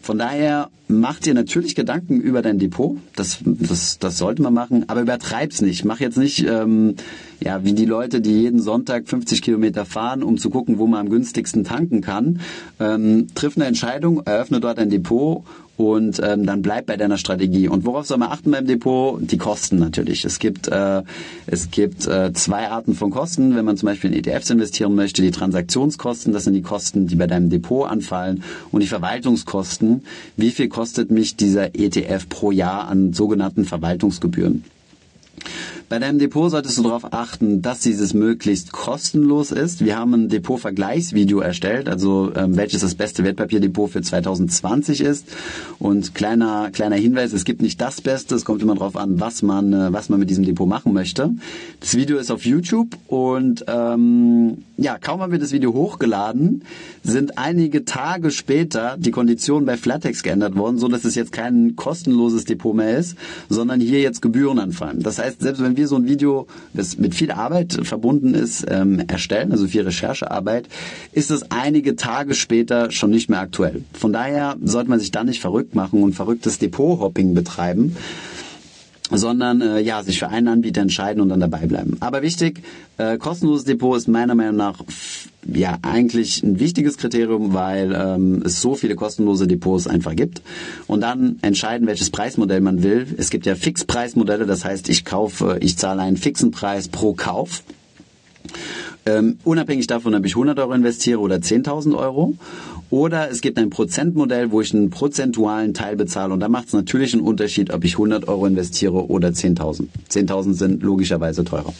[0.00, 2.96] Von daher mach dir natürlich Gedanken über dein Depot.
[3.14, 5.84] Das, das, das sollte man machen, aber übertreib's nicht.
[5.84, 6.94] Mach jetzt nicht ähm,
[7.40, 11.00] ja wie die Leute, die jeden Sonntag 50 Kilometer fahren, um zu gucken, wo man
[11.00, 12.40] am günstigsten tanken kann.
[12.80, 15.44] Ähm, triff eine Entscheidung, eröffne dort ein Depot
[15.76, 17.68] und ähm, dann bleib bei deiner Strategie.
[17.68, 19.18] Und worauf soll man achten beim Depot?
[19.20, 20.24] Die Kosten natürlich.
[20.24, 21.02] Es gibt, äh,
[21.46, 23.54] es gibt äh, zwei Arten von Kosten.
[23.54, 27.16] Wenn man zum Beispiel in ETFs investieren möchte, die Transaktionskosten, das sind die Kosten, die
[27.16, 30.04] bei deinem Depot anfallen, und die Verwaltungskosten.
[30.36, 34.62] Wie viel kostet mich dieser ETF pro Jahr an sogenannten Verwaltungsgebühren?
[35.88, 39.84] Bei deinem Depot solltest du darauf achten, dass dieses möglichst kostenlos ist.
[39.84, 45.28] Wir haben ein Depot-Vergleichsvideo erstellt, also ähm, welches das beste Wertpapierdepot für 2020 ist.
[45.78, 48.34] Und kleiner kleiner Hinweis: Es gibt nicht das Beste.
[48.34, 51.30] Es kommt immer darauf an, was man äh, was man mit diesem Depot machen möchte.
[51.78, 56.64] Das Video ist auf YouTube und ähm, ja, kaum haben wir das Video hochgeladen,
[57.02, 61.76] sind einige Tage später die Konditionen bei Flatex geändert worden, so dass es jetzt kein
[61.76, 63.16] kostenloses Depot mehr ist,
[63.48, 65.02] sondern hier jetzt Gebühren anfallen.
[65.02, 69.00] Das heißt, selbst wenn wir so ein Video, das mit viel Arbeit verbunden ist, ähm,
[69.06, 70.68] erstellen, also viel Recherchearbeit,
[71.12, 73.84] ist es einige Tage später schon nicht mehr aktuell.
[73.92, 77.96] Von daher sollte man sich da nicht verrückt machen und verrücktes Depot-Hopping betreiben
[79.10, 81.96] sondern äh, ja sich für einen Anbieter entscheiden und dann dabei bleiben.
[82.00, 82.62] Aber wichtig,
[82.98, 84.82] äh, kostenloses Depot ist meiner Meinung nach
[85.52, 90.42] ja eigentlich ein wichtiges Kriterium, weil ähm, es so viele kostenlose Depots einfach gibt.
[90.86, 93.06] Und dann entscheiden, welches Preismodell man will.
[93.16, 97.62] Es gibt ja Fixpreismodelle, das heißt, ich kaufe, ich zahle einen fixen Preis pro Kauf.
[99.04, 102.34] Ähm, unabhängig davon, ob ich 100 Euro investiere oder 10.000 Euro.
[102.88, 106.32] Oder es gibt ein Prozentmodell, wo ich einen prozentualen Teil bezahle.
[106.32, 109.86] Und da macht es natürlich einen Unterschied, ob ich 100 Euro investiere oder 10.000.
[110.10, 111.72] 10.000 sind logischerweise teurer.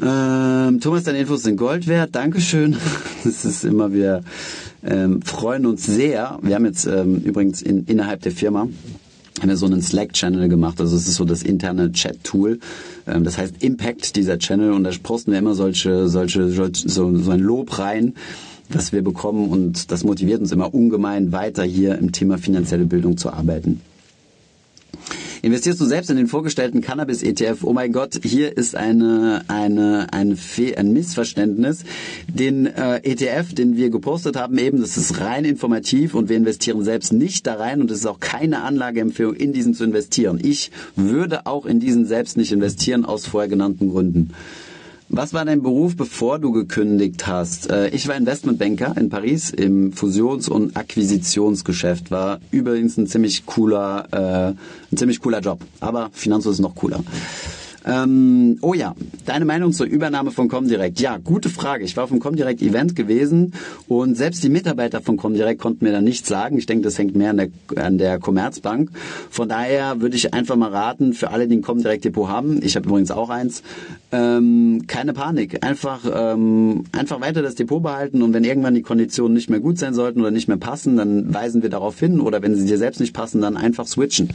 [0.00, 2.14] Ähm, Thomas, deine Infos sind Gold wert.
[2.14, 2.76] Dankeschön.
[3.24, 4.24] Das ist immer, wir
[4.84, 6.40] ähm, freuen uns sehr.
[6.42, 8.66] Wir haben jetzt ähm, übrigens in, innerhalb der Firma
[9.40, 10.80] haben wir so einen Slack-Channel gemacht.
[10.80, 12.60] Also es ist so das interne Chat-Tool.
[13.06, 14.72] Ähm, das heißt Impact, dieser Channel.
[14.72, 18.14] Und da posten wir immer solche, solche, so, so ein Lob rein,
[18.68, 19.48] was wir bekommen.
[19.48, 23.80] Und das motiviert uns immer ungemein weiter hier im Thema finanzielle Bildung zu arbeiten.
[25.44, 27.64] Investierst du selbst in den vorgestellten Cannabis-ETF?
[27.64, 31.80] Oh mein Gott, hier ist eine, eine, ein, Fe ein Missverständnis.
[32.28, 36.84] Den äh, ETF, den wir gepostet haben, eben, das ist rein informativ und wir investieren
[36.84, 40.38] selbst nicht da rein und es ist auch keine Anlageempfehlung, in diesen zu investieren.
[40.40, 44.30] Ich würde auch in diesen selbst nicht investieren, aus vorher genannten Gründen.
[45.14, 47.70] Was war dein Beruf, bevor du gekündigt hast?
[47.70, 52.10] Äh, ich war Investmentbanker in Paris im Fusions- und Akquisitionsgeschäft.
[52.10, 54.54] War übrigens ein ziemlich cooler, äh,
[54.90, 55.60] ein ziemlich cooler Job.
[55.80, 57.00] Aber Finanzlos ist noch cooler.
[57.84, 58.94] Ähm, oh ja,
[59.26, 61.00] deine Meinung zur Übernahme von Comdirect.
[61.00, 61.84] Ja, gute Frage.
[61.84, 63.52] Ich war vom Comdirect Event gewesen
[63.88, 66.56] und selbst die Mitarbeiter von Comdirect konnten mir da nichts sagen.
[66.56, 68.90] Ich denke, das hängt mehr an der, an der Commerzbank.
[69.30, 72.76] Von daher würde ich einfach mal raten, für alle, die ein Comdirect Depot haben, ich
[72.76, 73.62] habe übrigens auch eins,
[74.12, 75.64] ähm, keine Panik.
[75.64, 79.78] Einfach, ähm, einfach weiter das Depot behalten und wenn irgendwann die Konditionen nicht mehr gut
[79.78, 82.78] sein sollten oder nicht mehr passen, dann weisen wir darauf hin oder wenn sie dir
[82.78, 84.28] selbst nicht passen, dann einfach switchen.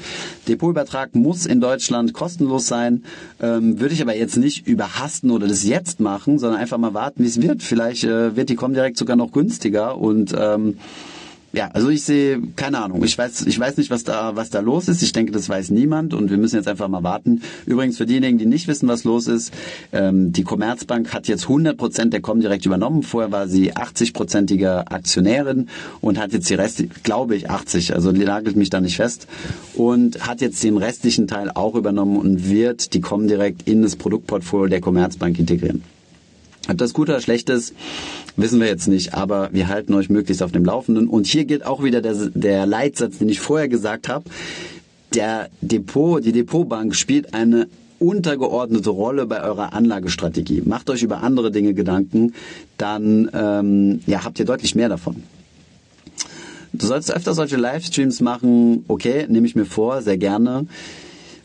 [0.47, 3.03] Depotübertrag muss in Deutschland kostenlos sein.
[3.39, 7.23] Ähm, würde ich aber jetzt nicht überhasten oder das jetzt machen, sondern einfach mal warten,
[7.23, 7.61] wie es wird.
[7.61, 10.77] Vielleicht äh, wird die Comdirect sogar noch günstiger und ähm,
[11.53, 13.03] ja, also ich sehe keine Ahnung.
[13.03, 15.01] Ich weiß, ich weiß nicht, was da, was da los ist.
[15.01, 17.41] Ich denke, das weiß niemand und wir müssen jetzt einfach mal warten.
[17.65, 19.53] Übrigens für diejenigen, die nicht wissen, was los ist,
[19.93, 23.01] ähm, die Commerzbank hat jetzt 100 Prozent der Comdirect übernommen.
[23.01, 25.69] Vorher war sie 80-prozentige Aktionärin
[26.01, 27.93] und hat jetzt die Rest, glaube ich, 80.
[27.95, 29.27] Also nagelt mich da nicht fest
[29.73, 34.67] und hat jetzt den restlichen Teil auch übernommen und wird die Comdirect in das Produktportfolio
[34.67, 35.81] der Commerzbank integrieren.
[36.69, 37.73] Ob das gut oder schlecht ist,
[38.35, 41.07] wissen wir jetzt nicht, aber wir halten euch möglichst auf dem Laufenden.
[41.07, 44.25] Und hier gilt auch wieder der, der Leitsatz, den ich vorher gesagt habe.
[45.13, 47.67] Der Depot, die Depotbank spielt eine
[47.99, 50.61] untergeordnete Rolle bei eurer Anlagestrategie.
[50.65, 52.33] Macht euch über andere Dinge Gedanken,
[52.77, 55.23] dann ähm, ja, habt ihr deutlich mehr davon.
[56.73, 58.85] Du sollst öfter solche Livestreams machen.
[58.87, 60.67] Okay, nehme ich mir vor, sehr gerne.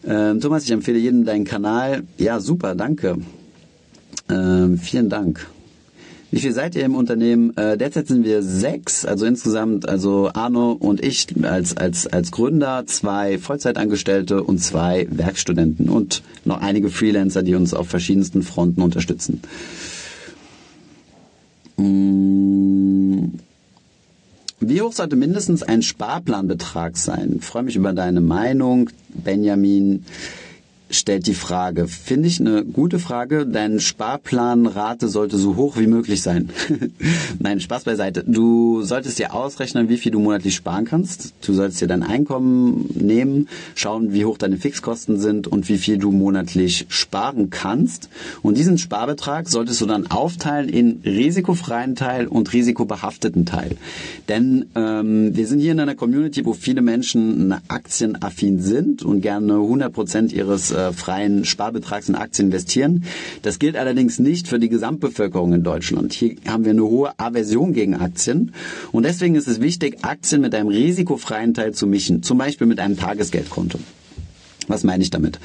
[0.04, 2.02] Ähm, Thomas, ich empfehle jedem deinen Kanal.
[2.18, 3.16] Ja, super, danke.
[4.32, 5.46] Ähm, vielen Dank.
[6.30, 7.54] Wie viel seid ihr im Unternehmen?
[7.58, 12.86] Äh, derzeit sind wir sechs, also insgesamt, also Arno und ich als, als, als Gründer,
[12.86, 19.42] zwei Vollzeitangestellte und zwei Werkstudenten und noch einige Freelancer, die uns auf verschiedensten Fronten unterstützen.
[21.76, 23.34] Mm.
[24.60, 27.34] Wie hoch sollte mindestens ein Sparplanbetrag sein?
[27.40, 30.06] Ich freue mich über deine Meinung, Benjamin
[30.94, 31.88] stellt die Frage.
[31.88, 33.46] Finde ich eine gute Frage.
[33.46, 36.50] Deine Sparplanrate sollte so hoch wie möglich sein.
[37.38, 38.24] Nein, Spaß beiseite.
[38.26, 41.34] Du solltest dir ausrechnen, wie viel du monatlich sparen kannst.
[41.42, 45.98] Du solltest dir dein Einkommen nehmen, schauen, wie hoch deine Fixkosten sind und wie viel
[45.98, 48.08] du monatlich sparen kannst.
[48.42, 53.76] Und diesen Sparbetrag solltest du dann aufteilen in risikofreien Teil und risikobehafteten Teil.
[54.28, 59.54] Denn ähm, wir sind hier in einer Community, wo viele Menschen aktienaffin sind und gerne
[59.54, 63.04] 100% ihres äh, freien Sparbetrags in Aktien investieren.
[63.42, 66.12] Das gilt allerdings nicht für die Gesamtbevölkerung in Deutschland.
[66.12, 68.52] Hier haben wir eine hohe Aversion gegen Aktien
[68.92, 72.80] und deswegen ist es wichtig, Aktien mit einem risikofreien Teil zu mischen, zum Beispiel mit
[72.80, 73.78] einem Tagesgeldkonto.
[74.68, 75.38] Was meine ich damit?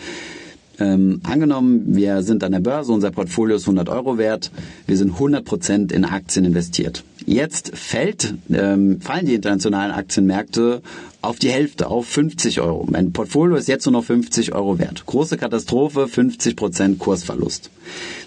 [0.80, 4.52] Ähm, angenommen, wir sind an der Börse, unser Portfolio ist 100 Euro wert,
[4.86, 7.04] wir sind 100% in Aktien investiert.
[7.26, 10.82] Jetzt fällt, ähm, fallen die internationalen Aktienmärkte
[11.22, 12.88] auf die Hälfte, auf 50 Euro.
[12.90, 15.06] Mein Portfolio ist jetzt nur noch 50 Euro wert.
[15.06, 17.70] Große Katastrophe, 50% Kursverlust.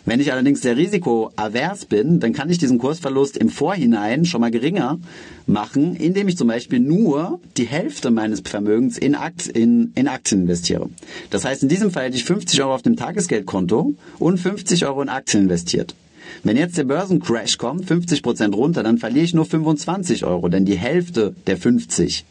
[0.05, 4.51] Wenn ich allerdings sehr risikoavers bin, dann kann ich diesen Kursverlust im Vorhinein schon mal
[4.51, 4.99] geringer
[5.47, 10.43] machen, indem ich zum Beispiel nur die Hälfte meines Vermögens in, Akt, in, in Aktien
[10.43, 10.89] investiere.
[11.31, 15.03] Das heißt, in diesem Fall hätte ich 50 Euro auf dem Tagesgeldkonto und 50 Euro
[15.03, 15.95] in Aktien investiert.
[16.43, 20.79] Wenn jetzt der Börsencrash kommt, 50% runter, dann verliere ich nur 25 Euro, denn die
[20.79, 22.25] Hälfte der 50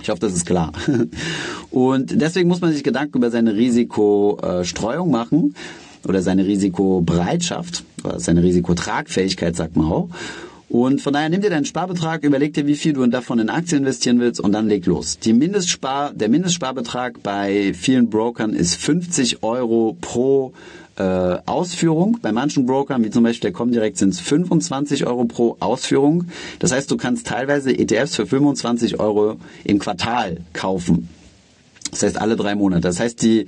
[0.00, 0.72] ich hoffe, das ist klar.
[1.70, 5.54] Und deswegen muss man sich Gedanken über seine Risikostreuung machen
[6.06, 10.08] oder seine Risikobereitschaft oder seine Risikotragfähigkeit, sagt man auch.
[10.68, 13.80] Und von daher nimm dir deinen Sparbetrag, überleg dir, wie viel du davon in Aktien
[13.80, 15.18] investieren willst und dann leg los.
[15.18, 20.54] Die Mindestspar, der Mindestsparbetrag bei vielen Brokern ist 50 Euro pro
[21.02, 22.18] äh, Ausführung.
[22.22, 26.26] Bei manchen Brokern, wie zum Beispiel der Comdirect, sind es 25 Euro pro Ausführung.
[26.60, 31.08] Das heißt, du kannst teilweise ETFs für 25 Euro im Quartal kaufen.
[31.90, 32.82] Das heißt, alle drei Monate.
[32.82, 33.46] Das heißt, die,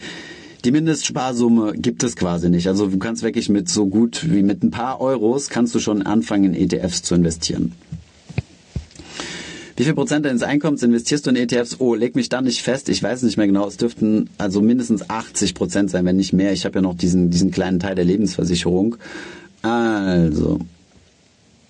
[0.65, 2.67] die Mindestsparsumme gibt es quasi nicht.
[2.67, 6.03] Also du kannst wirklich mit so gut wie mit ein paar Euros kannst du schon
[6.03, 7.73] anfangen, in ETFs zu investieren.
[9.77, 11.81] Wie viel Prozent deines Einkommens investierst du in ETFs?
[11.81, 12.89] Oh, leg mich da nicht fest.
[12.89, 13.67] Ich weiß nicht mehr genau.
[13.67, 16.53] Es dürften also mindestens 80 Prozent sein, wenn nicht mehr.
[16.53, 18.97] Ich habe ja noch diesen, diesen kleinen Teil der Lebensversicherung.
[19.63, 20.61] Also,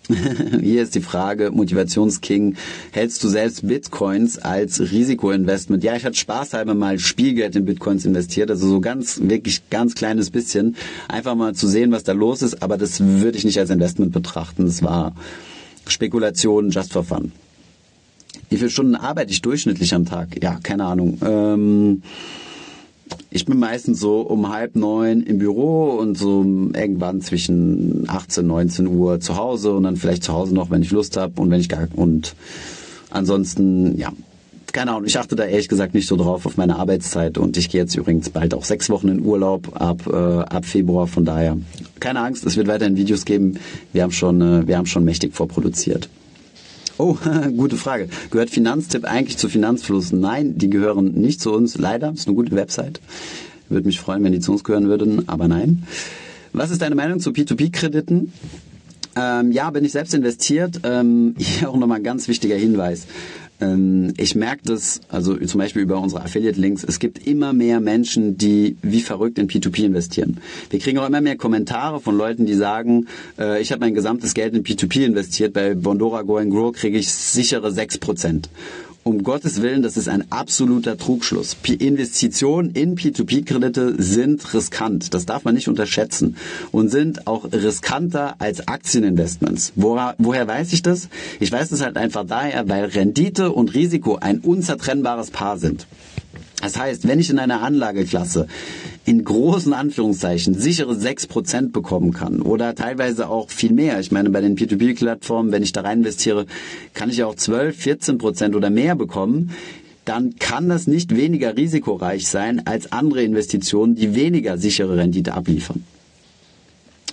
[0.61, 2.57] hier ist die Frage, Motivationsking,
[2.93, 5.83] hältst du selbst Bitcoins als Risikoinvestment?
[5.83, 10.31] Ja, ich hatte spaßhalber mal Spielgeld in Bitcoins investiert, also so ganz, wirklich ganz kleines
[10.31, 10.77] bisschen,
[11.09, 14.13] einfach mal zu sehen, was da los ist, aber das würde ich nicht als Investment
[14.13, 14.67] betrachten.
[14.67, 15.15] Das war
[15.87, 17.33] Spekulation just for fun.
[18.55, 20.41] Wie viele Stunden arbeite ich durchschnittlich am Tag?
[20.41, 21.19] Ja, keine Ahnung.
[21.27, 22.03] Ähm,
[23.31, 28.87] ich bin meistens so um halb neun im Büro und so irgendwann zwischen 18, 19
[28.87, 31.59] Uhr zu Hause und dann vielleicht zu Hause noch, wenn ich Lust habe und wenn
[31.59, 32.37] ich gar und
[33.11, 34.13] ansonsten, ja,
[34.73, 37.71] keine Ahnung, ich achte da ehrlich gesagt nicht so drauf auf meine Arbeitszeit und ich
[37.71, 41.57] gehe jetzt übrigens bald auch sechs Wochen in Urlaub ab, äh, ab Februar, von daher
[41.99, 43.59] keine Angst, es wird weiterhin Videos geben.
[43.93, 46.09] Wir haben schon, äh, wir haben schon mächtig vorproduziert.
[46.97, 47.17] Oh,
[47.57, 48.09] gute Frage.
[48.31, 50.13] Gehört Finanztipp eigentlich zu Finanzfluss?
[50.13, 51.77] Nein, die gehören nicht zu uns.
[51.77, 53.01] Leider, ist eine gute Website.
[53.69, 55.85] Würde mich freuen, wenn die zu uns gehören würden, aber nein.
[56.53, 58.33] Was ist deine Meinung zu P2P-Krediten?
[59.17, 60.81] Ähm, ja, bin ich selbst investiert.
[60.85, 63.07] Ähm, hier auch nochmal ein ganz wichtiger Hinweis.
[63.65, 68.37] Ähm, ich merke das, also zum Beispiel über unsere Affiliate-Links, es gibt immer mehr Menschen,
[68.37, 70.39] die wie verrückt in P2P investieren.
[70.71, 73.07] Wir kriegen auch immer mehr Kommentare von Leuten, die sagen,
[73.39, 76.99] äh, ich habe mein gesamtes Geld in P2P investiert, bei Bondora Go and Grow kriege
[76.99, 78.45] ich sichere 6%
[79.05, 81.57] um Gottes Willen, das ist ein absoluter Trugschluss.
[81.79, 85.13] Investitionen in P2P-Kredite sind riskant.
[85.13, 86.37] Das darf man nicht unterschätzen.
[86.73, 89.73] Und sind auch riskanter als Aktieninvestments.
[89.77, 91.09] Woher, woher weiß ich das?
[91.39, 95.87] Ich weiß es halt einfach daher, weil Rendite und Risiko ein unzertrennbares Paar sind.
[96.61, 98.47] Das heißt, wenn ich in einer Anlageklasse
[99.05, 104.01] in großen Anführungszeichen sichere 6% bekommen kann oder teilweise auch viel mehr.
[104.01, 106.47] Ich meine, bei den P2P-Plattformen, wenn ich da rein investiere,
[106.95, 109.51] kann ich auch 12, 14% oder mehr bekommen
[110.05, 115.85] dann kann das nicht weniger risikoreich sein als andere Investitionen, die weniger sichere Rendite abliefern.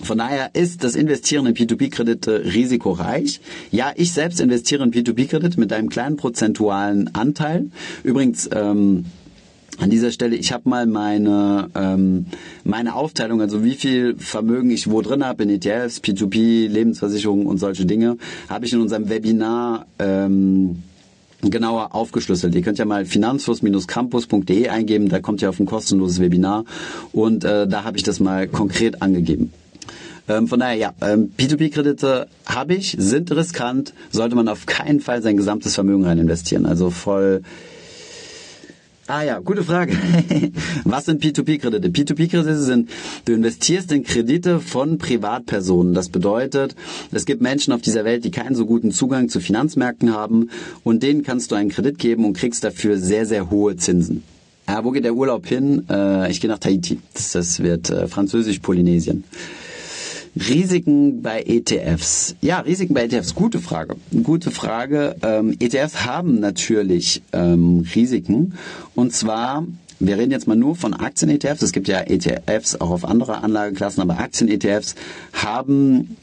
[0.02, 3.40] Von daher ist das Investieren in P2P-Kredite risikoreich.
[3.70, 7.66] Ja, ich selbst investiere in P2P-Kredite mit einem kleinen prozentualen Anteil.
[8.02, 9.04] Übrigens, ähm,
[9.78, 12.26] an dieser Stelle, ich habe mal meine, ähm,
[12.64, 17.58] meine Aufteilung, also wie viel Vermögen ich wo drin habe in ETFs, P2P, Lebensversicherungen und
[17.58, 18.16] solche Dinge,
[18.48, 20.82] habe ich in unserem Webinar ähm,
[21.40, 22.54] genauer aufgeschlüsselt.
[22.54, 26.64] Ihr könnt ja mal finanzfluss-campus.de eingeben, da kommt ihr auf ein kostenloses Webinar
[27.12, 29.52] und äh, da habe ich das mal konkret angegeben.
[30.28, 35.20] Ähm, von daher, ja, ähm, P2P-Kredite habe ich, sind riskant, sollte man auf keinen Fall
[35.22, 36.64] sein gesamtes Vermögen rein investieren.
[36.64, 37.42] Also voll
[39.14, 39.92] Ah ja, gute Frage.
[40.84, 41.86] Was sind P2P-Kredite?
[41.90, 42.88] P2P-Kredite sind,
[43.26, 45.92] du investierst in Kredite von Privatpersonen.
[45.92, 46.74] Das bedeutet,
[47.10, 50.48] es gibt Menschen auf dieser Welt, die keinen so guten Zugang zu Finanzmärkten haben
[50.82, 54.22] und denen kannst du einen Kredit geben und kriegst dafür sehr, sehr hohe Zinsen.
[54.66, 55.84] Ja, wo geht der Urlaub hin?
[55.90, 56.98] Äh, ich gehe nach Tahiti.
[57.12, 59.24] Das, wird äh, französisch-Polynesien.
[60.34, 62.36] Risiken bei ETFs.
[62.40, 63.96] Ja, Risiken bei ETFs, gute Frage.
[64.22, 65.16] Gute Frage.
[65.22, 68.54] Ähm, ETFs haben natürlich ähm, Risiken.
[68.94, 69.64] Und zwar
[70.04, 71.62] wir reden jetzt mal nur von Aktien-ETFs.
[71.62, 74.96] Es gibt ja ETFs auch auf andere Anlageklassen, aber Aktien-ETFs
[75.32, 76.16] haben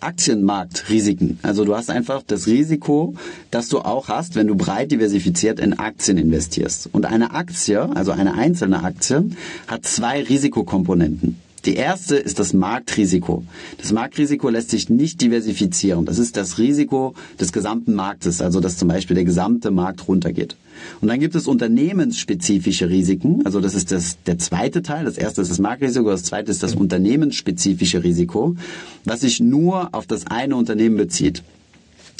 [0.00, 1.38] Aktienmarktrisiken.
[1.42, 3.14] Also du hast einfach das Risiko,
[3.50, 6.90] das du auch hast, wenn du breit diversifiziert in Aktien investierst.
[6.92, 9.30] Und eine Aktie, also eine einzelne Aktie,
[9.66, 11.40] hat zwei Risikokomponenten.
[11.64, 13.42] Die erste ist das Marktrisiko.
[13.78, 16.04] Das Marktrisiko lässt sich nicht diversifizieren.
[16.04, 20.56] Das ist das Risiko des gesamten Marktes, also dass zum Beispiel der gesamte Markt runtergeht.
[21.00, 23.46] Und dann gibt es unternehmensspezifische Risiken.
[23.46, 25.06] Also das ist das, der zweite Teil.
[25.06, 28.56] Das erste ist das Marktrisiko, das zweite ist das unternehmensspezifische Risiko,
[29.04, 31.42] was sich nur auf das eine Unternehmen bezieht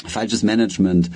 [0.07, 1.11] falsches Management,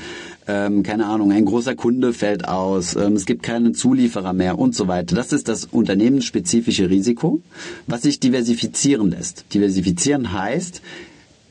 [0.49, 4.75] ähm, keine Ahnung, ein großer Kunde fällt aus, ähm, es gibt keinen Zulieferer mehr und
[4.75, 5.15] so weiter.
[5.15, 7.43] Das ist das unternehmensspezifische Risiko,
[7.87, 9.45] was sich diversifizieren lässt.
[9.53, 10.81] Diversifizieren heißt,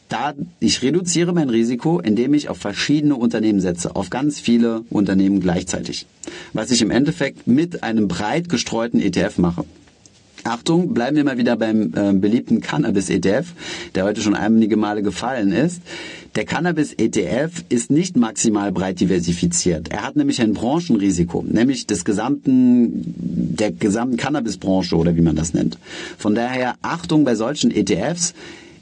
[0.10, 5.42] da ich reduziere mein Risiko, indem ich auf verschiedene Unternehmen setze, auf ganz viele Unternehmen
[5.42, 6.08] gleichzeitig.
[6.54, 9.66] Was ich im Endeffekt mit einem breit gestreuten ETF mache.
[10.44, 13.48] Achtung, bleiben wir mal wieder beim äh, beliebten Cannabis-ETF,
[13.96, 15.82] der heute schon einige Male gefallen ist.
[16.36, 19.90] Der Cannabis-ETF ist nicht maximal breit diversifiziert.
[19.90, 25.54] Er hat nämlich ein Branchenrisiko, nämlich des gesamten, der gesamten Cannabis-Branche oder wie man das
[25.54, 25.78] nennt.
[26.18, 28.34] Von daher Achtung bei solchen ETFs.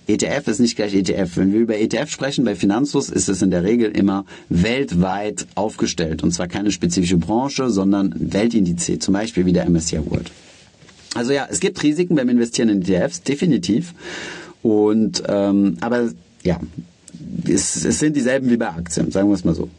[0.08, 1.38] ETF ist nicht gleich ETF.
[1.38, 6.22] Wenn wir über ETF sprechen bei Finanzfluss, ist es in der Regel immer weltweit aufgestellt.
[6.22, 10.30] Und zwar keine spezifische Branche, sondern Weltindice, zum Beispiel wie der MSCI World.
[11.16, 13.94] Also ja, es gibt Risiken beim Investieren in ETFs, definitiv.
[14.62, 16.10] Und ähm, aber
[16.44, 16.60] ja,
[17.48, 19.70] es, es sind dieselben wie bei Aktien, sagen wir es mal so.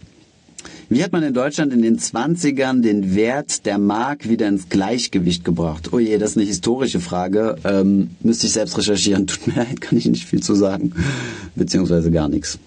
[0.88, 5.44] Wie hat man in Deutschland in den 20ern den Wert der Mark wieder ins Gleichgewicht
[5.44, 5.92] gebracht?
[5.92, 7.56] Oh je, das ist eine historische Frage.
[7.64, 9.26] Ähm, müsste ich selbst recherchieren.
[9.26, 10.92] Tut mir leid, kann ich nicht viel zu sagen.
[11.54, 12.58] Beziehungsweise gar nichts.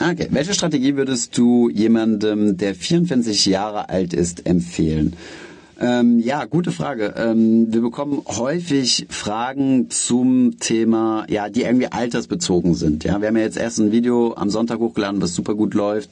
[0.00, 5.14] Okay, welche Strategie würdest du jemandem, der 44 Jahre alt ist, empfehlen?
[5.82, 7.14] Ähm, ja, gute Frage.
[7.16, 13.02] Ähm, wir bekommen häufig Fragen zum Thema, ja, die irgendwie altersbezogen sind.
[13.02, 16.10] Ja, wir haben ja jetzt erst ein Video am Sonntag hochgeladen, was super gut läuft,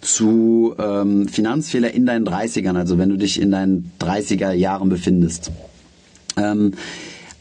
[0.00, 5.52] zu ähm, Finanzfehler in deinen 30ern, also wenn du dich in deinen 30er Jahren befindest.
[6.36, 6.72] Ähm,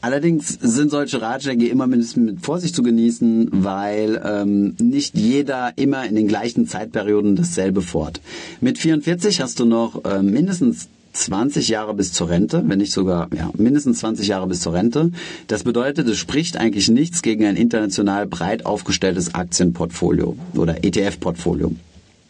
[0.01, 2.05] Allerdings sind solche Ratschläge immer mit
[2.41, 8.21] Vorsicht zu genießen, weil ähm, nicht jeder immer in den gleichen Zeitperioden dasselbe fort.
[8.61, 10.87] Mit 44 hast du noch äh, mindestens
[11.19, 15.11] 20 Jahre bis zur Rente, wenn nicht sogar ja, mindestens 20 Jahre bis zur Rente.
[15.47, 21.75] Das bedeutet, es spricht eigentlich nichts gegen ein international breit aufgestelltes Aktienportfolio oder ETF-Portfolio.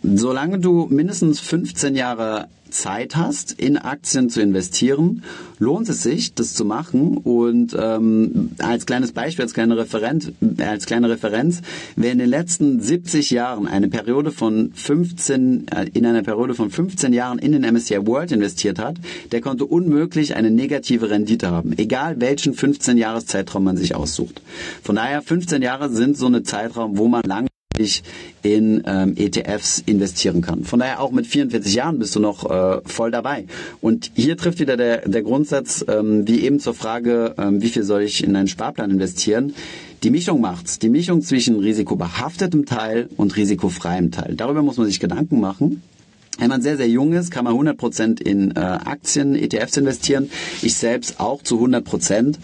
[0.01, 5.23] Solange du mindestens 15 Jahre Zeit hast, in Aktien zu investieren,
[5.57, 7.17] lohnt es sich, das zu machen.
[7.17, 11.61] Und ähm, als kleines Beispiel, als kleine, Referent, als kleine Referenz,
[11.95, 16.69] wer in den letzten 70 Jahren eine Periode von 15, äh, in einer Periode von
[16.69, 18.97] 15 Jahren in den MSCI World investiert hat,
[19.31, 24.41] der konnte unmöglich eine negative Rendite haben, egal welchen 15 Jahres Zeitraum man sich aussucht.
[24.81, 27.48] Von daher 15 Jahre sind so eine Zeitraum, wo man lang
[28.41, 30.63] in ähm, ETFs investieren kann.
[30.63, 33.45] Von daher auch mit 44 Jahren bist du noch äh, voll dabei.
[33.81, 37.83] Und hier trifft wieder der, der Grundsatz, ähm, wie eben zur Frage, ähm, wie viel
[37.83, 39.53] soll ich in einen Sparplan investieren.
[40.03, 40.79] Die Mischung macht's.
[40.79, 44.35] Die Mischung zwischen risikobehaftetem Teil und risikofreiem Teil.
[44.35, 45.81] Darüber muss man sich Gedanken machen.
[46.39, 50.29] Wenn man sehr, sehr jung ist, kann man 100% in äh, Aktien, ETFs investieren.
[50.61, 52.35] Ich selbst auch zu 100%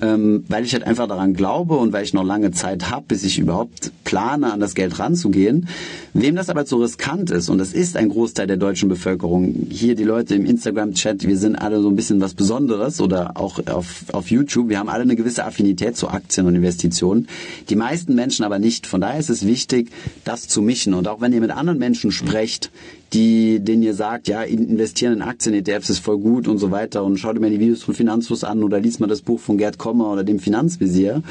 [0.00, 3.24] ähm, weil ich halt einfach daran glaube und weil ich noch lange Zeit habe, bis
[3.24, 5.68] ich überhaupt plane, an das Geld ranzugehen.
[6.14, 9.94] Wem das aber zu riskant ist, und das ist ein Großteil der deutschen Bevölkerung, hier
[9.94, 14.04] die Leute im Instagram-Chat, wir sind alle so ein bisschen was Besonderes oder auch auf,
[14.12, 17.28] auf YouTube, wir haben alle eine gewisse Affinität zu Aktien und Investitionen.
[17.68, 18.86] Die meisten Menschen aber nicht.
[18.86, 19.90] Von daher ist es wichtig,
[20.24, 20.94] das zu mischen.
[20.94, 22.70] Und auch wenn ihr mit anderen Menschen sprecht,
[23.12, 27.04] die, denen ihr sagt, ja, investieren in Aktien, ETFs ist voll gut und so weiter
[27.04, 29.78] und schaut mir die Videos von Finanzfluss an oder liest mal das Buch von Gerd
[29.86, 31.22] Kommer oder dem Finanzvisier,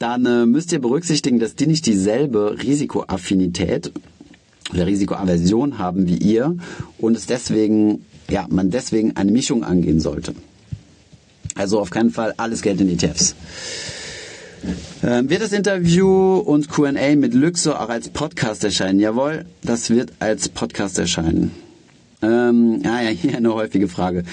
[0.00, 3.92] dann äh, müsst ihr berücksichtigen, dass die nicht dieselbe Risikoaffinität
[4.74, 6.56] oder Risikoaversion haben wie ihr
[6.98, 10.34] und es deswegen, ja, man deswegen eine Mischung angehen sollte.
[11.54, 13.36] Also auf keinen Fall alles Geld in ETFs.
[15.04, 18.98] Ähm, wird das Interview und Q&A mit Luxo auch als Podcast erscheinen?
[18.98, 21.52] Jawohl, das wird als Podcast erscheinen.
[22.22, 24.24] Ähm, ah ja, hier eine häufige Frage.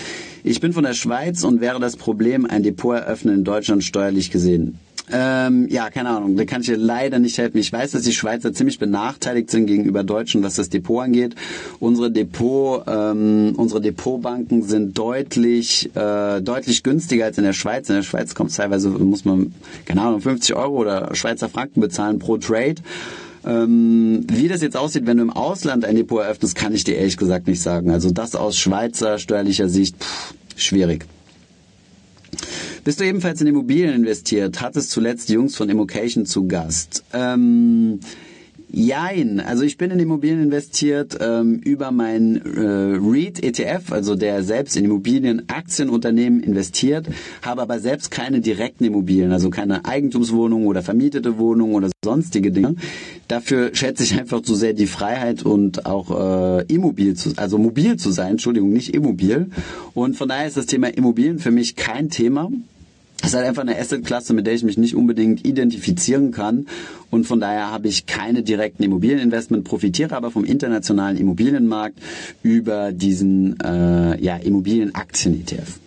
[0.48, 4.30] Ich bin von der Schweiz und wäre das Problem, ein Depot eröffnen in Deutschland steuerlich
[4.30, 4.78] gesehen?
[5.12, 7.58] Ähm, ja, keine Ahnung, da kann ich dir leider nicht helfen.
[7.58, 11.34] Ich weiß, dass die Schweizer ziemlich benachteiligt sind gegenüber Deutschen, was das Depot angeht.
[11.80, 17.90] Unsere Depot, ähm, unsere Depotbanken sind deutlich, äh, deutlich günstiger als in der Schweiz.
[17.90, 19.52] In der Schweiz kommt teilweise, muss man,
[19.86, 22.76] keine Ahnung, 50 Euro oder Schweizer Franken bezahlen pro Trade.
[23.46, 26.96] Ähm, wie das jetzt aussieht, wenn du im Ausland ein Depot eröffnest, kann ich dir
[26.96, 27.92] ehrlich gesagt nicht sagen.
[27.92, 31.06] Also das aus Schweizer steuerlicher Sicht, pff, schwierig.
[32.84, 34.62] Bist du ebenfalls in Immobilien investiert?
[34.62, 37.04] Hattest zuletzt Jungs von Immocation zu Gast?
[37.14, 38.00] Ähm,
[38.78, 44.44] Jein, also ich bin in Immobilien investiert ähm, über mein äh, REIT ETF, also der
[44.44, 47.08] selbst in Immobilien Aktienunternehmen investiert,
[47.42, 52.76] habe aber selbst keine direkten Immobilien, also keine Eigentumswohnung oder vermietete Wohnung oder sonstige Dinge.
[53.30, 57.96] Dafür schätze ich einfach zu sehr die Freiheit und auch äh, immobil zu, also mobil
[57.96, 59.52] zu sein, Entschuldigung, nicht immobil.
[59.94, 62.52] Und von daher ist das Thema Immobilien für mich kein Thema.
[63.22, 66.68] Das ist halt einfach eine Assetklasse, mit der ich mich nicht unbedingt identifizieren kann.
[67.10, 71.98] Und von daher habe ich keine direkten Immobilieninvestment, profitiere aber vom internationalen Immobilienmarkt
[72.44, 75.80] über diesen äh, ja, Immobilienaktien-ETF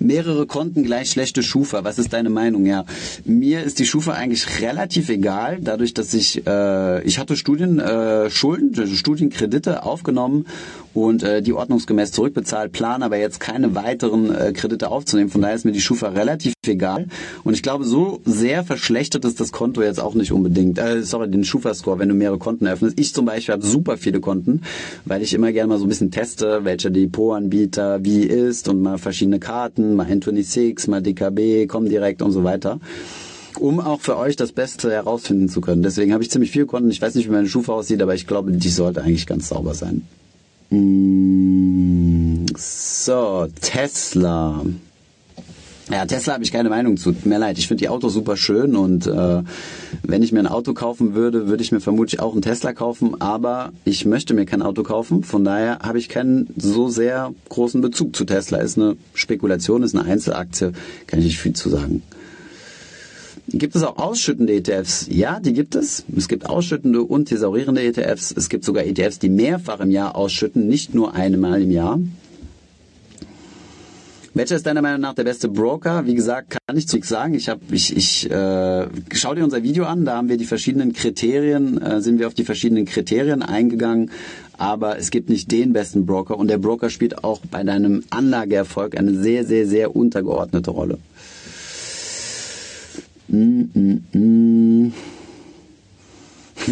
[0.00, 1.84] mehrere Konten gleich schlechte Schufa.
[1.84, 2.66] Was ist deine Meinung?
[2.66, 2.84] Ja,
[3.24, 8.86] mir ist die Schufa eigentlich relativ egal, dadurch, dass ich äh, ich hatte Studienschulden, äh,
[8.86, 10.46] Studienkredite aufgenommen
[10.94, 15.30] und äh, die ordnungsgemäß zurückbezahlt, plan aber jetzt keine weiteren äh, Kredite aufzunehmen.
[15.30, 17.06] Von daher ist mir die Schufa relativ egal.
[17.44, 20.78] Und ich glaube, so sehr verschlechtert ist das Konto jetzt auch nicht unbedingt.
[20.78, 22.98] Äh, sorry, den Schufa-Score, wenn du mehrere Konten eröffnest.
[22.98, 24.62] Ich zum Beispiel habe super viele Konten,
[25.04, 28.98] weil ich immer gerne mal so ein bisschen teste, welcher Depotanbieter wie ist und mal
[28.98, 32.80] verschiedene Karten, mal N26, mal DKB, Comdirect und so weiter
[33.58, 35.82] um auch für euch das Beste herausfinden zu können.
[35.82, 36.88] Deswegen habe ich ziemlich viele Konten.
[36.90, 39.74] Ich weiß nicht, wie meine Schufa aussieht, aber ich glaube, die sollte eigentlich ganz sauber
[39.74, 40.06] sein.
[42.56, 44.64] So, Tesla.
[45.90, 47.10] Ja, Tesla habe ich keine Meinung zu.
[47.10, 49.42] Tut mir leid, ich finde die Autos super schön und äh,
[50.04, 53.20] wenn ich mir ein Auto kaufen würde, würde ich mir vermutlich auch einen Tesla kaufen,
[53.20, 55.24] aber ich möchte mir kein Auto kaufen.
[55.24, 58.58] Von daher habe ich keinen so sehr großen Bezug zu Tesla.
[58.58, 60.70] Ist eine Spekulation, ist eine Einzelaktie,
[61.08, 62.02] kann ich nicht viel zu sagen.
[63.52, 65.06] Gibt es auch ausschüttende ETFs?
[65.10, 66.04] Ja, die gibt es.
[66.16, 68.32] Es gibt ausschüttende und thesaurierende ETFs.
[68.36, 71.98] Es gibt sogar ETFs, die mehrfach im Jahr ausschütten, nicht nur einmal im Jahr.
[74.32, 76.06] Welcher ist deiner Meinung nach der beste Broker?
[76.06, 77.34] Wie gesagt, kann ich zu nichts sagen.
[77.34, 80.04] Ich habe, ich, ich äh, schau dir unser Video an.
[80.04, 84.12] Da haben wir die verschiedenen Kriterien, äh, sind wir auf die verschiedenen Kriterien eingegangen.
[84.56, 88.96] Aber es gibt nicht den besten Broker und der Broker spielt auch bei deinem Anlageerfolg
[88.96, 90.98] eine sehr, sehr, sehr untergeordnete Rolle.
[93.30, 94.90] Wie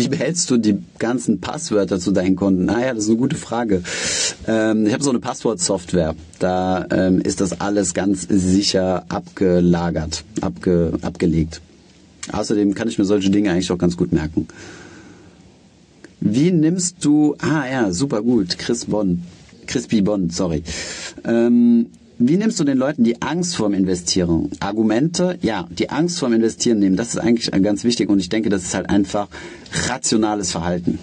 [0.09, 2.65] behältst du die ganzen Passwörter zu deinen Konten?
[2.65, 3.83] Naja, das ist eine gute Frage.
[4.47, 6.17] Ähm, ich habe so eine Passwortsoftware.
[6.41, 11.61] Da ähm, ist das alles ganz sicher abgelagert, abge, abgelegt.
[12.33, 14.49] Außerdem kann ich mir solche Dinge eigentlich auch ganz gut merken.
[16.21, 19.23] Wie nimmst du, ah ja, super gut, Chris Bonn,
[19.67, 20.65] Crispy Bonn, sorry.
[21.25, 21.87] Ähm,
[22.19, 24.51] wie nimmst du den Leuten die Angst vorm Investieren?
[24.61, 28.49] Argumente, ja, die Angst vorm Investieren nehmen, das ist eigentlich ganz wichtig und ich denke,
[28.49, 29.29] das ist halt einfach
[29.89, 30.99] rationales Verhalten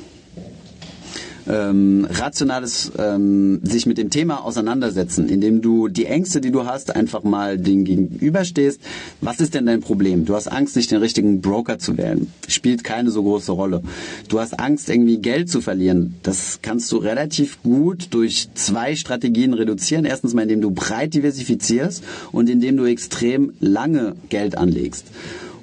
[1.47, 6.95] ähm, rationales ähm, sich mit dem Thema auseinandersetzen, indem du die Ängste, die du hast,
[6.95, 8.79] einfach mal den gegenüberstehst.
[9.21, 10.25] Was ist denn dein Problem?
[10.25, 12.31] Du hast Angst, nicht den richtigen Broker zu wählen.
[12.47, 13.81] Spielt keine so große Rolle.
[14.27, 16.15] Du hast Angst, irgendwie Geld zu verlieren.
[16.23, 20.05] Das kannst du relativ gut durch zwei Strategien reduzieren.
[20.05, 25.05] Erstens mal, indem du breit diversifizierst und indem du extrem lange Geld anlegst.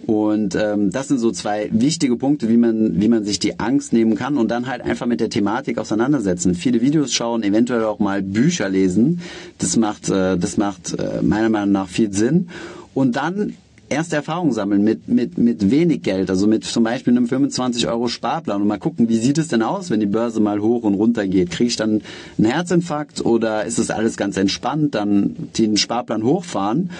[0.07, 3.93] Und ähm, das sind so zwei wichtige Punkte, wie man, wie man sich die Angst
[3.93, 6.55] nehmen kann und dann halt einfach mit der Thematik auseinandersetzen.
[6.55, 9.21] Viele Videos schauen, eventuell auch mal Bücher lesen.
[9.59, 12.49] Das macht, äh, das macht äh, meiner Meinung nach viel Sinn.
[12.95, 13.55] Und dann
[13.93, 18.09] erste Erfahrungen sammeln mit, mit, mit wenig Geld, also mit zum Beispiel einem 25 Euro
[18.09, 20.95] Sparplan und mal gucken, wie sieht es denn aus, wenn die Börse mal hoch und
[20.95, 21.51] runter geht?
[21.51, 22.01] Kriege ich dann
[22.39, 26.91] einen Herzinfarkt oder ist es alles ganz entspannt, dann den Sparplan hochfahren?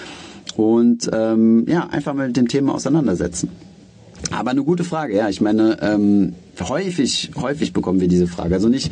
[0.57, 3.49] Und ähm, ja, einfach mal mit dem Thema auseinandersetzen.
[4.31, 5.29] Aber eine gute Frage, ja.
[5.29, 8.55] Ich meine, ähm, häufig, häufig bekommen wir diese Frage.
[8.55, 8.91] Also nicht,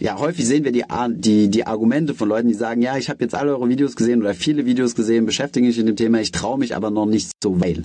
[0.00, 3.22] ja, häufig sehen wir die, die, die Argumente von Leuten, die sagen, ja, ich habe
[3.22, 6.32] jetzt alle eure Videos gesehen oder viele Videos gesehen, beschäftige mich in dem Thema, ich
[6.32, 7.84] traue mich aber noch nicht so weil.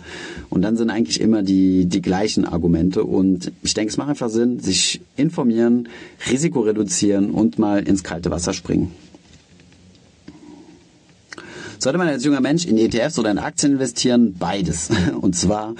[0.49, 3.03] Und dann sind eigentlich immer die, die gleichen Argumente.
[3.03, 5.87] Und ich denke, es macht einfach Sinn, sich informieren,
[6.29, 8.91] Risiko reduzieren und mal ins kalte Wasser springen.
[11.79, 14.35] Sollte man als junger Mensch in ETFs oder in Aktien investieren?
[14.37, 14.89] Beides.
[15.21, 15.75] Und zwar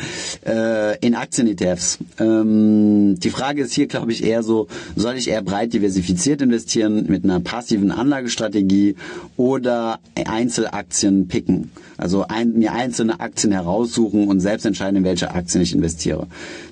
[0.46, 2.00] äh, in Aktien-ETFs.
[2.20, 7.08] Ähm, die Frage ist hier, glaube ich, eher so, soll ich eher breit diversifiziert investieren
[7.10, 8.96] mit einer passiven Anlagestrategie
[9.36, 11.72] oder Einzelaktien picken?
[11.98, 16.28] Also ein, mir einzelne Aktien heraussuchen und selbst entscheiden, in welche Aktien ich investiere.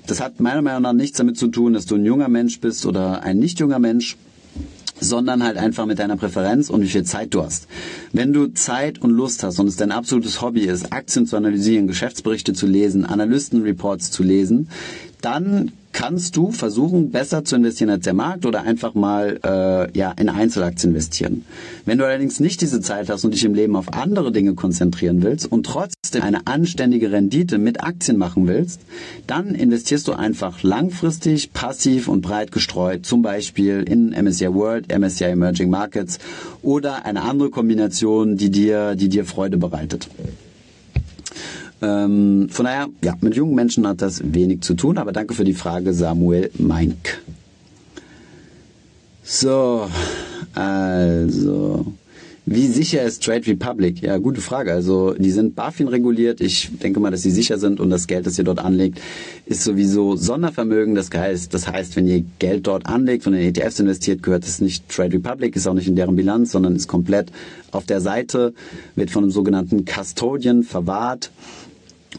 [0.06, 2.86] Das hat meiner Meinung nach nichts damit zu tun, dass du ein junger Mensch bist
[2.86, 4.16] oder ein nicht junger Mensch
[5.00, 7.68] sondern halt einfach mit deiner Präferenz und wie viel Zeit du hast.
[8.12, 11.86] Wenn du Zeit und Lust hast und es dein absolutes Hobby ist, Aktien zu analysieren,
[11.86, 14.68] Geschäftsberichte zu lesen, Analystenreports zu lesen,
[15.20, 20.12] dann kannst du versuchen, besser zu investieren als der Markt oder einfach mal äh, ja,
[20.12, 21.44] in Einzelaktien investieren.
[21.84, 25.22] Wenn du allerdings nicht diese Zeit hast und dich im Leben auf andere Dinge konzentrieren
[25.22, 28.80] willst und trotzdem eine anständige Rendite mit Aktien machen willst,
[29.26, 35.24] dann investierst du einfach langfristig, passiv und breit gestreut, zum Beispiel in MSCI World, MSCI
[35.24, 36.18] Emerging Markets
[36.62, 40.08] oder eine andere Kombination, die dir, die dir Freude bereitet.
[41.80, 45.44] Ähm, von daher, ja, mit jungen Menschen hat das wenig zu tun, aber danke für
[45.44, 47.20] die Frage, Samuel Meink.
[49.22, 49.86] So,
[50.54, 51.86] also,
[52.46, 54.00] wie sicher ist Trade Republic?
[54.00, 54.72] Ja, gute Frage.
[54.72, 56.40] Also, die sind BaFin reguliert.
[56.40, 59.00] Ich denke mal, dass sie sicher sind und das Geld, das ihr dort anlegt,
[59.44, 60.94] ist sowieso Sondervermögen.
[60.94, 64.62] Das heißt, das heißt, wenn ihr Geld dort anlegt, von den ETFs investiert, gehört es
[64.62, 67.30] nicht Trade Republic, ist auch nicht in deren Bilanz, sondern ist komplett
[67.70, 68.54] auf der Seite,
[68.96, 71.30] wird von einem sogenannten Custodian verwahrt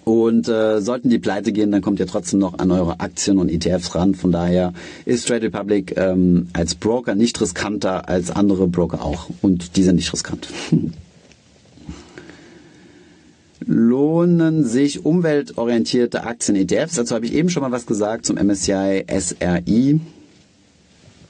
[0.03, 3.49] und äh, sollten die pleite gehen, dann kommt ihr trotzdem noch an eure Aktien und
[3.49, 4.13] ETFs ran.
[4.15, 4.73] Von daher
[5.05, 9.29] ist Trade Republic ähm, als Broker nicht riskanter als andere Broker auch.
[9.41, 10.47] Und die sind nicht riskant.
[13.65, 16.95] Lohnen sich umweltorientierte Aktien-ETFs?
[16.95, 19.99] Dazu habe ich eben schon mal was gesagt zum MSCI SRI.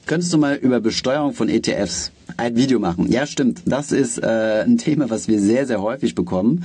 [0.06, 3.10] Könntest du mal über Besteuerung von ETFs ein Video machen.
[3.10, 3.62] Ja, stimmt.
[3.66, 6.64] Das ist äh, ein Thema, was wir sehr, sehr häufig bekommen.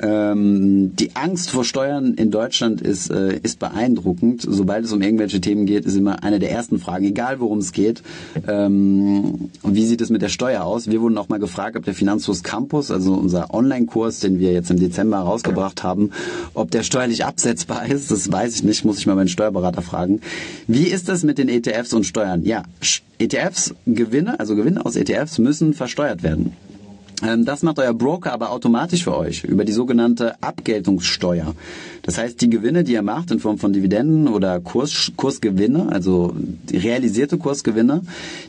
[0.00, 4.42] Ähm, die Angst vor Steuern in Deutschland ist, äh, ist beeindruckend.
[4.46, 7.72] Sobald es um irgendwelche Themen geht, ist immer eine der ersten Fragen, egal worum es
[7.72, 8.02] geht.
[8.48, 10.88] Ähm, wie sieht es mit der Steuer aus?
[10.88, 14.70] Wir wurden auch mal gefragt, ob der Finanzfluss Campus, also unser Online-Kurs, den wir jetzt
[14.70, 16.10] im Dezember rausgebracht haben,
[16.54, 18.10] ob der steuerlich absetzbar ist.
[18.10, 20.20] Das weiß ich nicht, muss ich mal meinen Steuerberater fragen.
[20.66, 22.44] Wie ist das mit den ETFs und Steuern?
[22.44, 22.64] Ja,
[23.18, 26.52] ETFs, Gewinne, also Gewinne aus ETFs müssen versteuert werden.
[27.22, 31.54] Ähm, das macht euer Broker aber automatisch für euch über die sogenannte Abgeltungssteuer.
[32.02, 36.34] Das heißt, die Gewinne, die ihr macht in Form von Dividenden oder Kurs, Kursgewinne, also
[36.70, 38.02] realisierte Kursgewinne,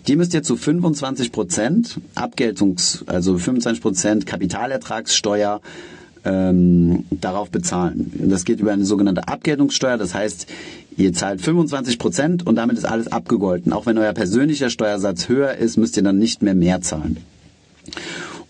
[0.08, 5.62] die müsst ihr zu 25 Prozent Abgeltungs, also 25 Prozent Kapitalertragssteuer
[6.26, 8.12] ähm, darauf bezahlen.
[8.16, 9.98] Das geht über eine sogenannte Abgeltungssteuer.
[9.98, 10.48] Das heißt,
[10.98, 13.74] ihr zahlt 25 Prozent und damit ist alles abgegolten.
[13.74, 17.18] Auch wenn euer persönlicher Steuersatz höher ist, müsst ihr dann nicht mehr mehr zahlen.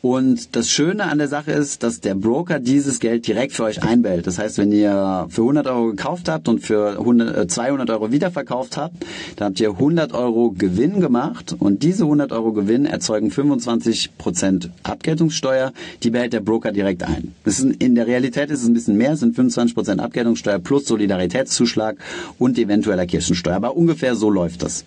[0.06, 3.82] Und das Schöne an der Sache ist, dass der Broker dieses Geld direkt für euch
[3.82, 4.28] einbehält.
[4.28, 8.12] Das heißt, wenn ihr für 100 Euro gekauft habt und für 100, 200 äh, Euro
[8.12, 9.04] wiederverkauft habt,
[9.36, 14.70] dann habt ihr 100 Euro Gewinn gemacht und diese 100 Euro Gewinn erzeugen 25 Prozent
[14.84, 15.74] Abgeltungssteuer.
[16.04, 17.34] Die behält der Broker direkt ein.
[17.44, 20.60] Das ist, in der Realität ist es ein bisschen mehr, es sind 25 Prozent Abgeltungssteuer
[20.60, 21.98] plus Solidaritätszuschlag
[22.38, 23.56] und eventueller Kirchensteuer.
[23.56, 24.86] Aber ungefähr so läuft das.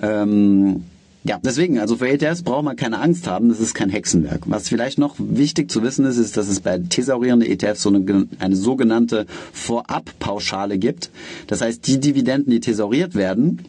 [0.00, 0.82] Ähm,
[1.26, 4.42] ja, deswegen, also für ETFs braucht man keine Angst haben, das ist kein Hexenwerk.
[4.46, 8.28] Was vielleicht noch wichtig zu wissen ist, ist, dass es bei thesaurierenden ETFs so eine,
[8.38, 11.10] eine sogenannte Vorabpauschale gibt.
[11.48, 13.60] Das heißt, die Dividenden, die thesauriert werden,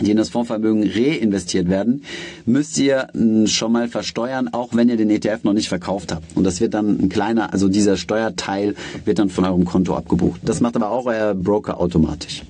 [0.00, 2.02] die in das Fondsvermögen reinvestiert werden,
[2.46, 3.08] müsst ihr
[3.46, 6.36] schon mal versteuern, auch wenn ihr den ETF noch nicht verkauft habt.
[6.36, 8.74] Und das wird dann ein kleiner, also dieser Steuerteil
[9.04, 10.40] wird dann von eurem Konto abgebucht.
[10.44, 12.42] Das macht aber auch euer Broker automatisch.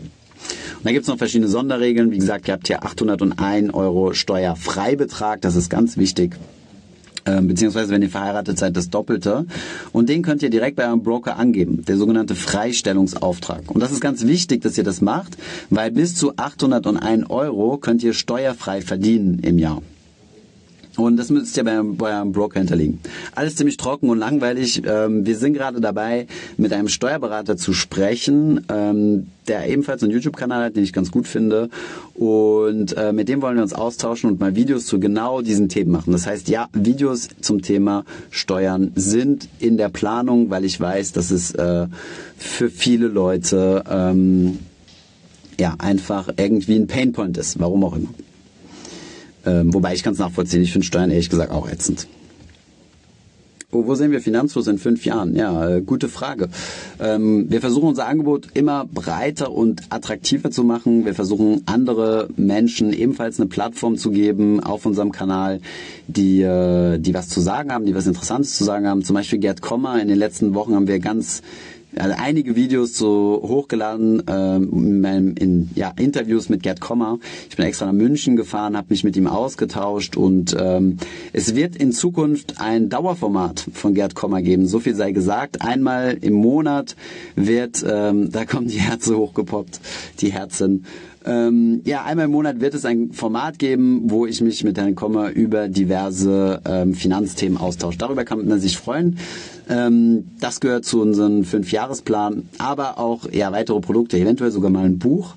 [0.76, 2.11] Und da gibt es noch verschiedene Sonderregeln.
[2.11, 5.40] Wie gesagt, ihr habt hier 801 Euro Steuerfreibetrag.
[5.40, 6.36] Das ist ganz wichtig
[7.26, 9.47] ähm, beziehungsweise wenn ihr verheiratet seid, das Doppelte.
[9.92, 13.70] Und den könnt ihr direkt bei eurem Broker angeben, der sogenannte Freistellungsauftrag.
[13.70, 15.36] Und das ist ganz wichtig, dass ihr das macht,
[15.70, 19.82] weil bis zu 801 Euro könnt ihr steuerfrei verdienen im Jahr.
[20.97, 23.01] Und das müsst ihr bei, bei eurem Broker hinterlegen.
[23.34, 24.82] Alles ziemlich trocken und langweilig.
[24.86, 26.26] Ähm, wir sind gerade dabei,
[26.57, 31.26] mit einem Steuerberater zu sprechen, ähm, der ebenfalls einen YouTube-Kanal hat, den ich ganz gut
[31.26, 31.68] finde.
[32.14, 35.90] Und äh, mit dem wollen wir uns austauschen und mal Videos zu genau diesen Themen
[35.90, 36.12] machen.
[36.12, 41.30] Das heißt, ja, Videos zum Thema Steuern sind in der Planung, weil ich weiß, dass
[41.30, 41.86] es äh,
[42.38, 44.61] für viele Leute ähm,
[45.59, 48.09] ja einfach irgendwie ein Painpoint ist, warum auch immer.
[49.47, 50.62] Ähm, wobei ich kann es nachvollziehen.
[50.62, 52.07] Ich finde Steuern ehrlich gesagt auch ätzend.
[53.74, 55.34] Wo, wo sehen wir Finanzfluss in fünf Jahren?
[55.34, 56.49] Ja, äh, gute Frage.
[57.01, 61.05] Ähm, wir versuchen unser Angebot immer breiter und attraktiver zu machen.
[61.05, 65.61] Wir versuchen andere Menschen ebenfalls eine Plattform zu geben auf unserem Kanal,
[66.07, 69.03] die, äh, die was zu sagen haben, die was Interessantes zu sagen haben.
[69.03, 70.01] Zum Beispiel Gerd Kommer.
[70.01, 71.42] In den letzten Wochen haben wir ganz
[71.99, 77.18] also einige Videos so hochgeladen ähm, in, in ja, Interviews mit Gerd Kommer.
[77.49, 80.99] Ich bin extra nach München gefahren, habe mich mit ihm ausgetauscht und ähm,
[81.32, 84.66] es wird in Zukunft ein Dauerformat von Gerd Kommer geben.
[84.66, 85.62] So viel sei gesagt.
[85.62, 86.97] Einmal im Monat
[87.36, 89.80] wird, ähm, da kommen die Herzen hochgepoppt,
[90.20, 90.84] die Herzen.
[91.26, 94.95] Ähm, ja, einmal im Monat wird es ein Format geben, wo ich mich mit Herrn
[94.95, 97.97] Kommer über diverse ähm, Finanzthemen austausche.
[97.97, 99.16] Darüber kann man sich freuen.
[99.69, 104.99] Ähm, das gehört zu unserem Fünfjahresplan, aber auch ja, weitere Produkte, eventuell sogar mal ein
[104.99, 105.35] Buch.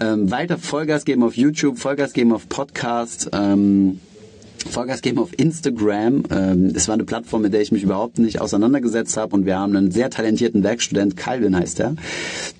[0.00, 3.30] Ähm, weiter Vollgas geben auf YouTube, Vollgas geben auf Podcast.
[3.32, 4.00] Ähm,
[4.70, 6.24] Vollgas geben auf Instagram.
[6.30, 9.58] Ähm, es war eine Plattform, mit der ich mich überhaupt nicht auseinandergesetzt habe und wir
[9.58, 11.94] haben einen sehr talentierten Werkstudent, Calvin heißt er,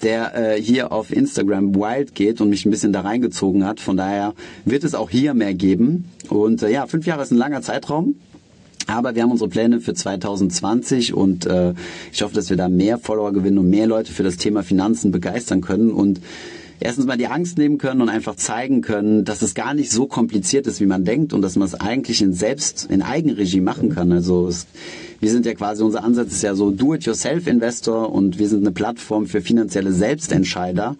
[0.02, 3.80] der äh, hier auf Instagram wild geht und mich ein bisschen da reingezogen hat.
[3.80, 6.06] Von daher wird es auch hier mehr geben.
[6.28, 8.14] Und äh, ja, fünf Jahre ist ein langer Zeitraum.
[8.86, 11.74] Aber wir haben unsere Pläne für 2020 und äh,
[12.12, 15.10] ich hoffe, dass wir da mehr Follower gewinnen und mehr Leute für das Thema Finanzen
[15.10, 16.20] begeistern können und
[16.78, 20.06] erstens mal die Angst nehmen können und einfach zeigen können, dass es gar nicht so
[20.06, 23.94] kompliziert ist, wie man denkt und dass man es eigentlich in selbst, in Eigenregie machen
[23.94, 24.12] kann.
[24.12, 24.66] Also es,
[25.20, 29.26] wir sind ja quasi, unser Ansatz ist ja so Do-it-yourself-Investor und wir sind eine Plattform
[29.26, 30.96] für finanzielle Selbstentscheider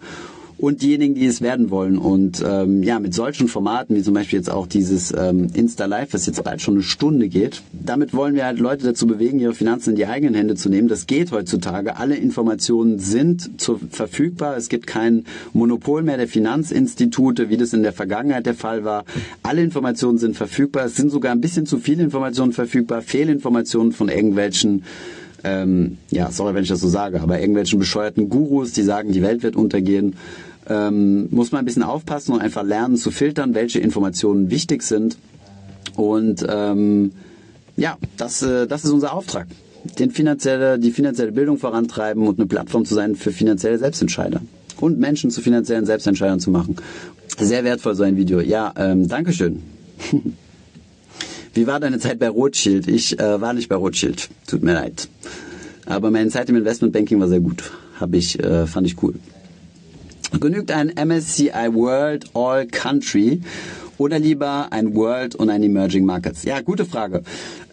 [0.57, 1.97] und diejenigen, die es werden wollen.
[1.97, 6.25] Und ähm, ja, mit solchen Formaten, wie zum Beispiel jetzt auch dieses ähm, Insta-Live, was
[6.25, 9.91] jetzt bald schon eine Stunde geht, damit wollen wir halt Leute dazu bewegen, ihre Finanzen
[9.91, 10.87] in die eigenen Hände zu nehmen.
[10.87, 11.97] Das geht heutzutage.
[11.97, 14.57] Alle Informationen sind zu, verfügbar.
[14.57, 19.05] Es gibt kein Monopol mehr der Finanzinstitute, wie das in der Vergangenheit der Fall war.
[19.43, 20.85] Alle Informationen sind verfügbar.
[20.85, 23.01] Es sind sogar ein bisschen zu viele Informationen verfügbar.
[23.01, 24.83] Fehlinformationen von irgendwelchen
[25.43, 29.21] ähm, ja, sorry, wenn ich das so sage, aber irgendwelchen bescheuerten Gurus, die sagen, die
[29.21, 30.15] Welt wird untergehen
[30.69, 35.17] ähm, muss man ein bisschen aufpassen und einfach lernen zu filtern, welche Informationen wichtig sind
[35.97, 37.11] Und ähm,
[37.75, 39.47] ja, das, äh, das ist unser Auftrag.
[39.99, 44.41] Den finanzielle, die finanzielle Bildung vorantreiben und eine Plattform zu sein für finanzielle Selbstentscheider.
[44.79, 46.75] Und Menschen zu finanziellen Selbstentscheidern zu machen.
[47.39, 48.39] Sehr wertvoll so ein Video.
[48.39, 49.63] Ja, ähm, Dankeschön.
[51.53, 52.87] Wie war deine Zeit bei Rothschild?
[52.87, 54.29] Ich äh, war nicht bei Rothschild.
[54.45, 55.07] Tut mir leid.
[55.87, 57.71] Aber meine Zeit im Investmentbanking war sehr gut.
[57.99, 59.15] Hab ich, äh, fand ich cool.
[60.39, 63.41] Genügt ein MSCI World All Country
[63.97, 66.43] oder lieber ein World und ein Emerging Markets?
[66.43, 67.23] Ja, gute Frage.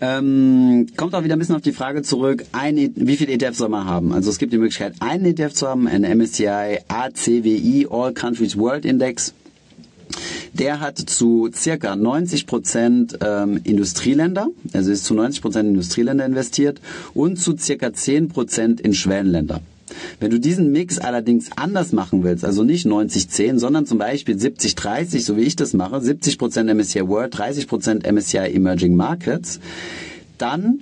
[0.01, 3.59] Ähm, kommt auch wieder ein bisschen auf die Frage zurück, ein, e wie viele ETFs
[3.59, 4.13] soll man haben?
[4.13, 8.85] Also es gibt die Möglichkeit, einen ETF zu haben, einen MSCI ACWI All Countries World
[8.85, 9.35] Index.
[10.55, 16.81] Der hat zu circa 90 Prozent ähm, Industrieländer, also ist zu 90 Prozent Industrieländer investiert
[17.13, 19.61] und zu circa 10 Prozent in Schwellenländer.
[20.21, 25.21] Wenn du diesen Mix allerdings anders machen willst, also nicht 90-10, sondern zum Beispiel 70-30,
[25.21, 29.61] so wie ich das mache, 70% MSCI World, 30% MSCI Emerging Markets,
[30.39, 30.81] dann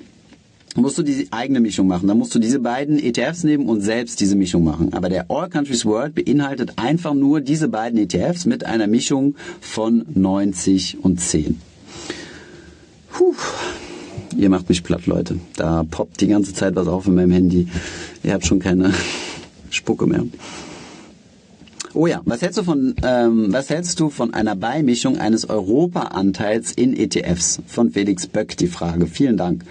[0.77, 2.09] musst du die eigene Mischung machen.
[2.09, 4.93] Dann musst du diese beiden ETFs nehmen und selbst diese Mischung machen.
[4.93, 10.05] Aber der All Countries World beinhaltet einfach nur diese beiden ETFs mit einer Mischung von
[10.15, 11.61] 90 und 10.
[13.11, 13.35] Puh.
[14.37, 15.37] Ihr macht mich platt, Leute.
[15.57, 17.69] Da poppt die ganze Zeit was auf in meinem Handy.
[18.23, 18.93] Ihr habt schon keine
[19.71, 20.25] Spucke mehr.
[21.95, 26.73] Oh ja, was hältst du von ähm, was hältst du von einer Beimischung eines Europa-Anteils
[26.73, 27.61] in ETFs?
[27.67, 29.07] Von Felix Böck die Frage.
[29.07, 29.65] Vielen Dank.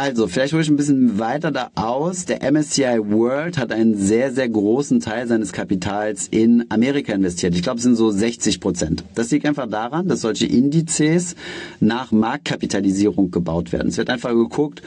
[0.00, 2.24] Also, vielleicht hole ich ein bisschen weiter da aus.
[2.24, 7.56] Der MSCI World hat einen sehr, sehr großen Teil seines Kapitals in Amerika investiert.
[7.56, 9.02] Ich glaube, es sind so 60 Prozent.
[9.16, 11.34] Das liegt einfach daran, dass solche Indizes
[11.80, 13.88] nach Marktkapitalisierung gebaut werden.
[13.88, 14.82] Es wird einfach geguckt,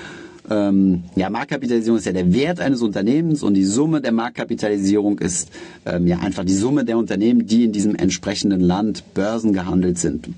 [0.50, 5.50] ähm, ja, Marktkapitalisierung ist ja der Wert eines Unternehmens und die Summe der Marktkapitalisierung ist
[5.86, 10.30] ähm, ja einfach die Summe der Unternehmen, die in diesem entsprechenden Land börsengehandelt sind.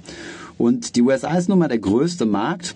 [0.58, 2.76] Und die USA ist nun mal der größte Markt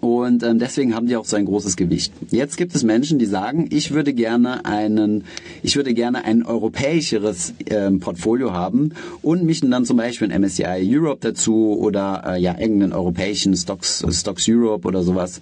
[0.00, 2.12] und ähm, deswegen haben die auch so ein großes Gewicht.
[2.30, 5.24] Jetzt gibt es Menschen, die sagen, ich würde gerne einen,
[5.62, 8.92] ich würde gerne ein europäischeres ähm, Portfolio haben
[9.22, 14.04] und mischen dann zum Beispiel ein MSCI Europe dazu oder äh, ja irgendeinen europäischen Stocks,
[14.10, 15.40] Stocks Europe oder sowas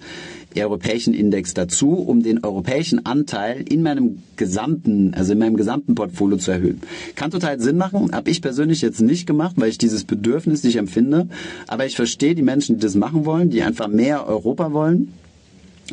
[0.63, 6.37] europäischen Index dazu, um den europäischen Anteil in meinem gesamten, also in meinem gesamten Portfolio
[6.37, 6.81] zu erhöhen.
[7.15, 10.77] Kann total Sinn machen, habe ich persönlich jetzt nicht gemacht, weil ich dieses Bedürfnis nicht
[10.77, 11.27] empfinde.
[11.67, 15.13] Aber ich verstehe die Menschen, die das machen wollen, die einfach mehr Europa wollen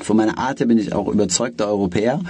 [0.01, 2.20] von meiner Art her bin ich auch überzeugter Europäer,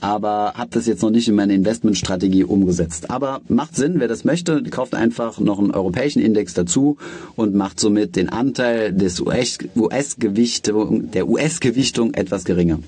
[0.00, 3.10] aber habe das jetzt noch nicht in meine Investmentstrategie umgesetzt.
[3.10, 6.96] Aber macht Sinn, wer das möchte, kauft einfach noch einen europäischen Index dazu
[7.36, 12.80] und macht somit den Anteil des US-Gewichtung, der US-Gewichtung etwas geringer.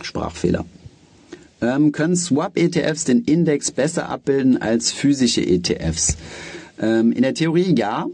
[0.00, 0.64] Sprachfehler.
[1.60, 6.16] Ähm, können Swap-ETFs den Index besser abbilden als physische ETFs?
[6.80, 8.06] Ähm, in der Theorie ja.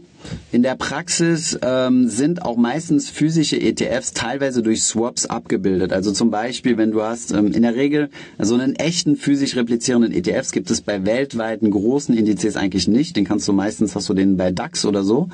[0.51, 5.93] In der Praxis ähm, sind auch meistens physische ETFs teilweise durch Swaps abgebildet.
[5.93, 8.09] Also zum Beispiel, wenn du hast ähm, in der Regel
[8.39, 13.15] so einen echten physisch replizierenden ETFs gibt es bei weltweiten großen Indizes eigentlich nicht.
[13.15, 15.29] Den kannst du meistens hast du den bei DAX oder so.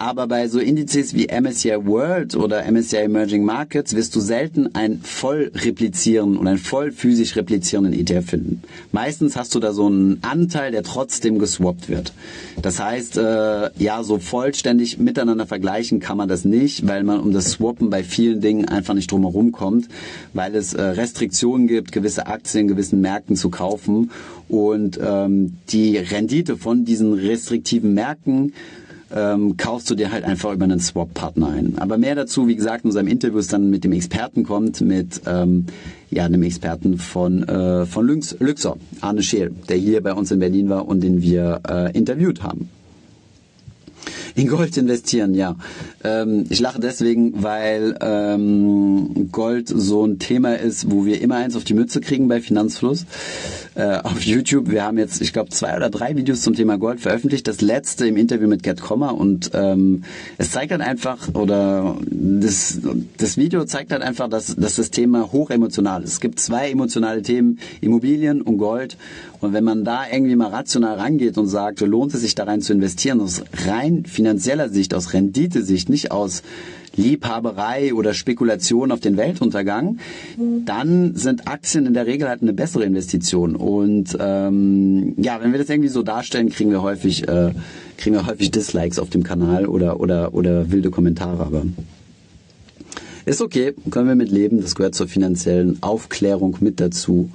[0.00, 5.02] Aber bei so Indizes wie MSCI World oder MSCI Emerging Markets wirst du selten einen
[5.02, 8.62] voll replizierenden und einen voll physisch replizierenden ETF finden.
[8.92, 12.14] Meistens hast du da so einen Anteil, der trotzdem geswappt wird.
[12.62, 17.34] Das heißt, äh, ja, so vollständig miteinander vergleichen kann man das nicht, weil man um
[17.34, 19.88] das Swappen bei vielen Dingen einfach nicht drumherum kommt,
[20.32, 24.10] weil es äh, Restriktionen gibt, gewisse Aktien in gewissen Märkten zu kaufen
[24.48, 28.54] und ähm, die Rendite von diesen restriktiven Märkten
[29.14, 31.74] ähm, kaufst du dir halt einfach über einen Swap-Partner ein.
[31.78, 35.66] Aber mehr dazu, wie gesagt, in unserem Interview dann mit dem Experten kommt, mit ähm,
[36.10, 40.38] ja, einem Experten von, äh, von Lynx, Luxor, Arne Scheel, der hier bei uns in
[40.38, 42.68] Berlin war und den wir äh, interviewt haben.
[44.34, 45.56] In Gold investieren, ja.
[46.02, 51.56] Ähm, ich lache deswegen, weil ähm, Gold so ein Thema ist, wo wir immer eins
[51.56, 53.04] auf die Mütze kriegen bei Finanzfluss.
[53.74, 57.00] Äh, auf YouTube, wir haben jetzt, ich glaube, zwei oder drei Videos zum Thema Gold
[57.00, 57.46] veröffentlicht.
[57.46, 60.04] Das letzte im Interview mit Gerd Kommer und ähm,
[60.38, 62.80] es zeigt halt einfach, oder das,
[63.18, 66.14] das Video zeigt halt einfach, dass, dass das Thema hoch emotional ist.
[66.14, 68.96] Es gibt zwei emotionale Themen, Immobilien und Gold.
[69.40, 72.60] Und wenn man da irgendwie mal rational rangeht und sagt, lohnt es sich da rein
[72.60, 76.42] zu investieren, aus rein finanzieller Sicht, aus Renditesicht, nicht aus
[76.96, 79.98] Liebhaberei oder Spekulation auf den Weltuntergang,
[80.64, 83.54] dann sind Aktien in der Regel halt eine bessere Investition.
[83.54, 87.52] Und ähm, ja, wenn wir das irgendwie so darstellen, kriegen wir häufig äh,
[87.96, 91.44] kriegen wir häufig Dislikes auf dem Kanal oder oder oder wilde Kommentare.
[91.44, 91.62] Aber
[93.24, 94.60] ist okay, können wir mit leben.
[94.60, 97.30] Das gehört zur finanziellen Aufklärung mit dazu.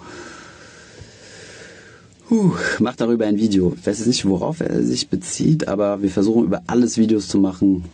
[2.27, 3.75] Puh, macht darüber ein Video.
[3.79, 7.85] Ich weiß nicht, worauf er sich bezieht, aber wir versuchen über alles Videos zu machen,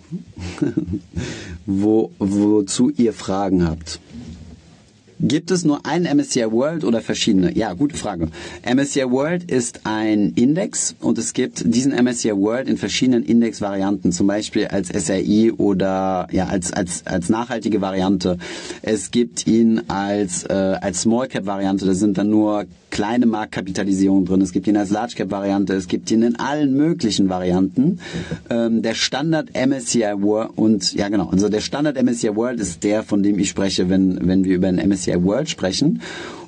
[1.65, 3.99] wo, wozu ihr Fragen habt.
[5.23, 7.55] Gibt es nur ein MSCI World oder verschiedene?
[7.55, 8.29] Ja, gute Frage.
[8.65, 14.25] MSCI World ist ein Index und es gibt diesen MSCI World in verschiedenen Indexvarianten, zum
[14.25, 18.39] Beispiel als SRI oder ja als als als nachhaltige Variante.
[18.82, 21.86] Es gibt ihn als äh, als Small Cap Variante.
[21.86, 24.41] Da sind dann nur kleine Marktkapitalisierung drin.
[24.41, 25.73] Es gibt ihn als Large Cap Variante.
[25.73, 27.99] Es gibt ihn in allen möglichen Varianten.
[28.49, 33.03] Ähm, der Standard MSCI World und ja genau, also der Standard MSCI World ist der,
[33.03, 36.01] von dem ich spreche, wenn wenn wir über einen MSCI World sprechen.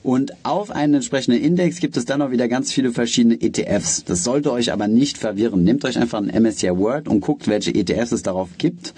[0.03, 4.03] Und auf einen entsprechenden Index gibt es dann auch wieder ganz viele verschiedene ETFs.
[4.03, 5.63] Das sollte euch aber nicht verwirren.
[5.63, 8.93] Nehmt euch einfach einen MSCI World und guckt, welche ETFs es darauf gibt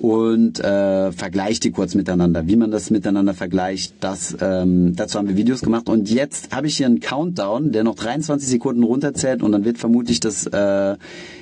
[0.00, 2.46] und äh, vergleicht die kurz miteinander.
[2.46, 5.88] Wie man das miteinander vergleicht, das ähm, dazu haben wir Videos gemacht.
[5.88, 9.76] Und jetzt habe ich hier einen Countdown, der noch 23 Sekunden runterzählt und dann wird
[9.76, 10.96] vermutlich das äh,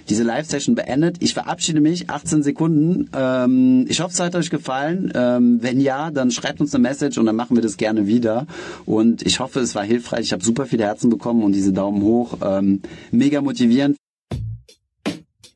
[0.09, 1.17] diese Live-Session beendet.
[1.21, 3.09] Ich verabschiede mich, 18 Sekunden.
[3.15, 5.13] Ähm, ich hoffe, es hat euch gefallen.
[5.15, 8.47] Ähm, wenn ja, dann schreibt uns eine Message und dann machen wir das gerne wieder.
[8.87, 10.27] Und ich hoffe, es war hilfreich.
[10.27, 12.39] Ich habe super viele Herzen bekommen und diese Daumen hoch.
[12.43, 12.81] Ähm,
[13.13, 13.97] mega motivierend.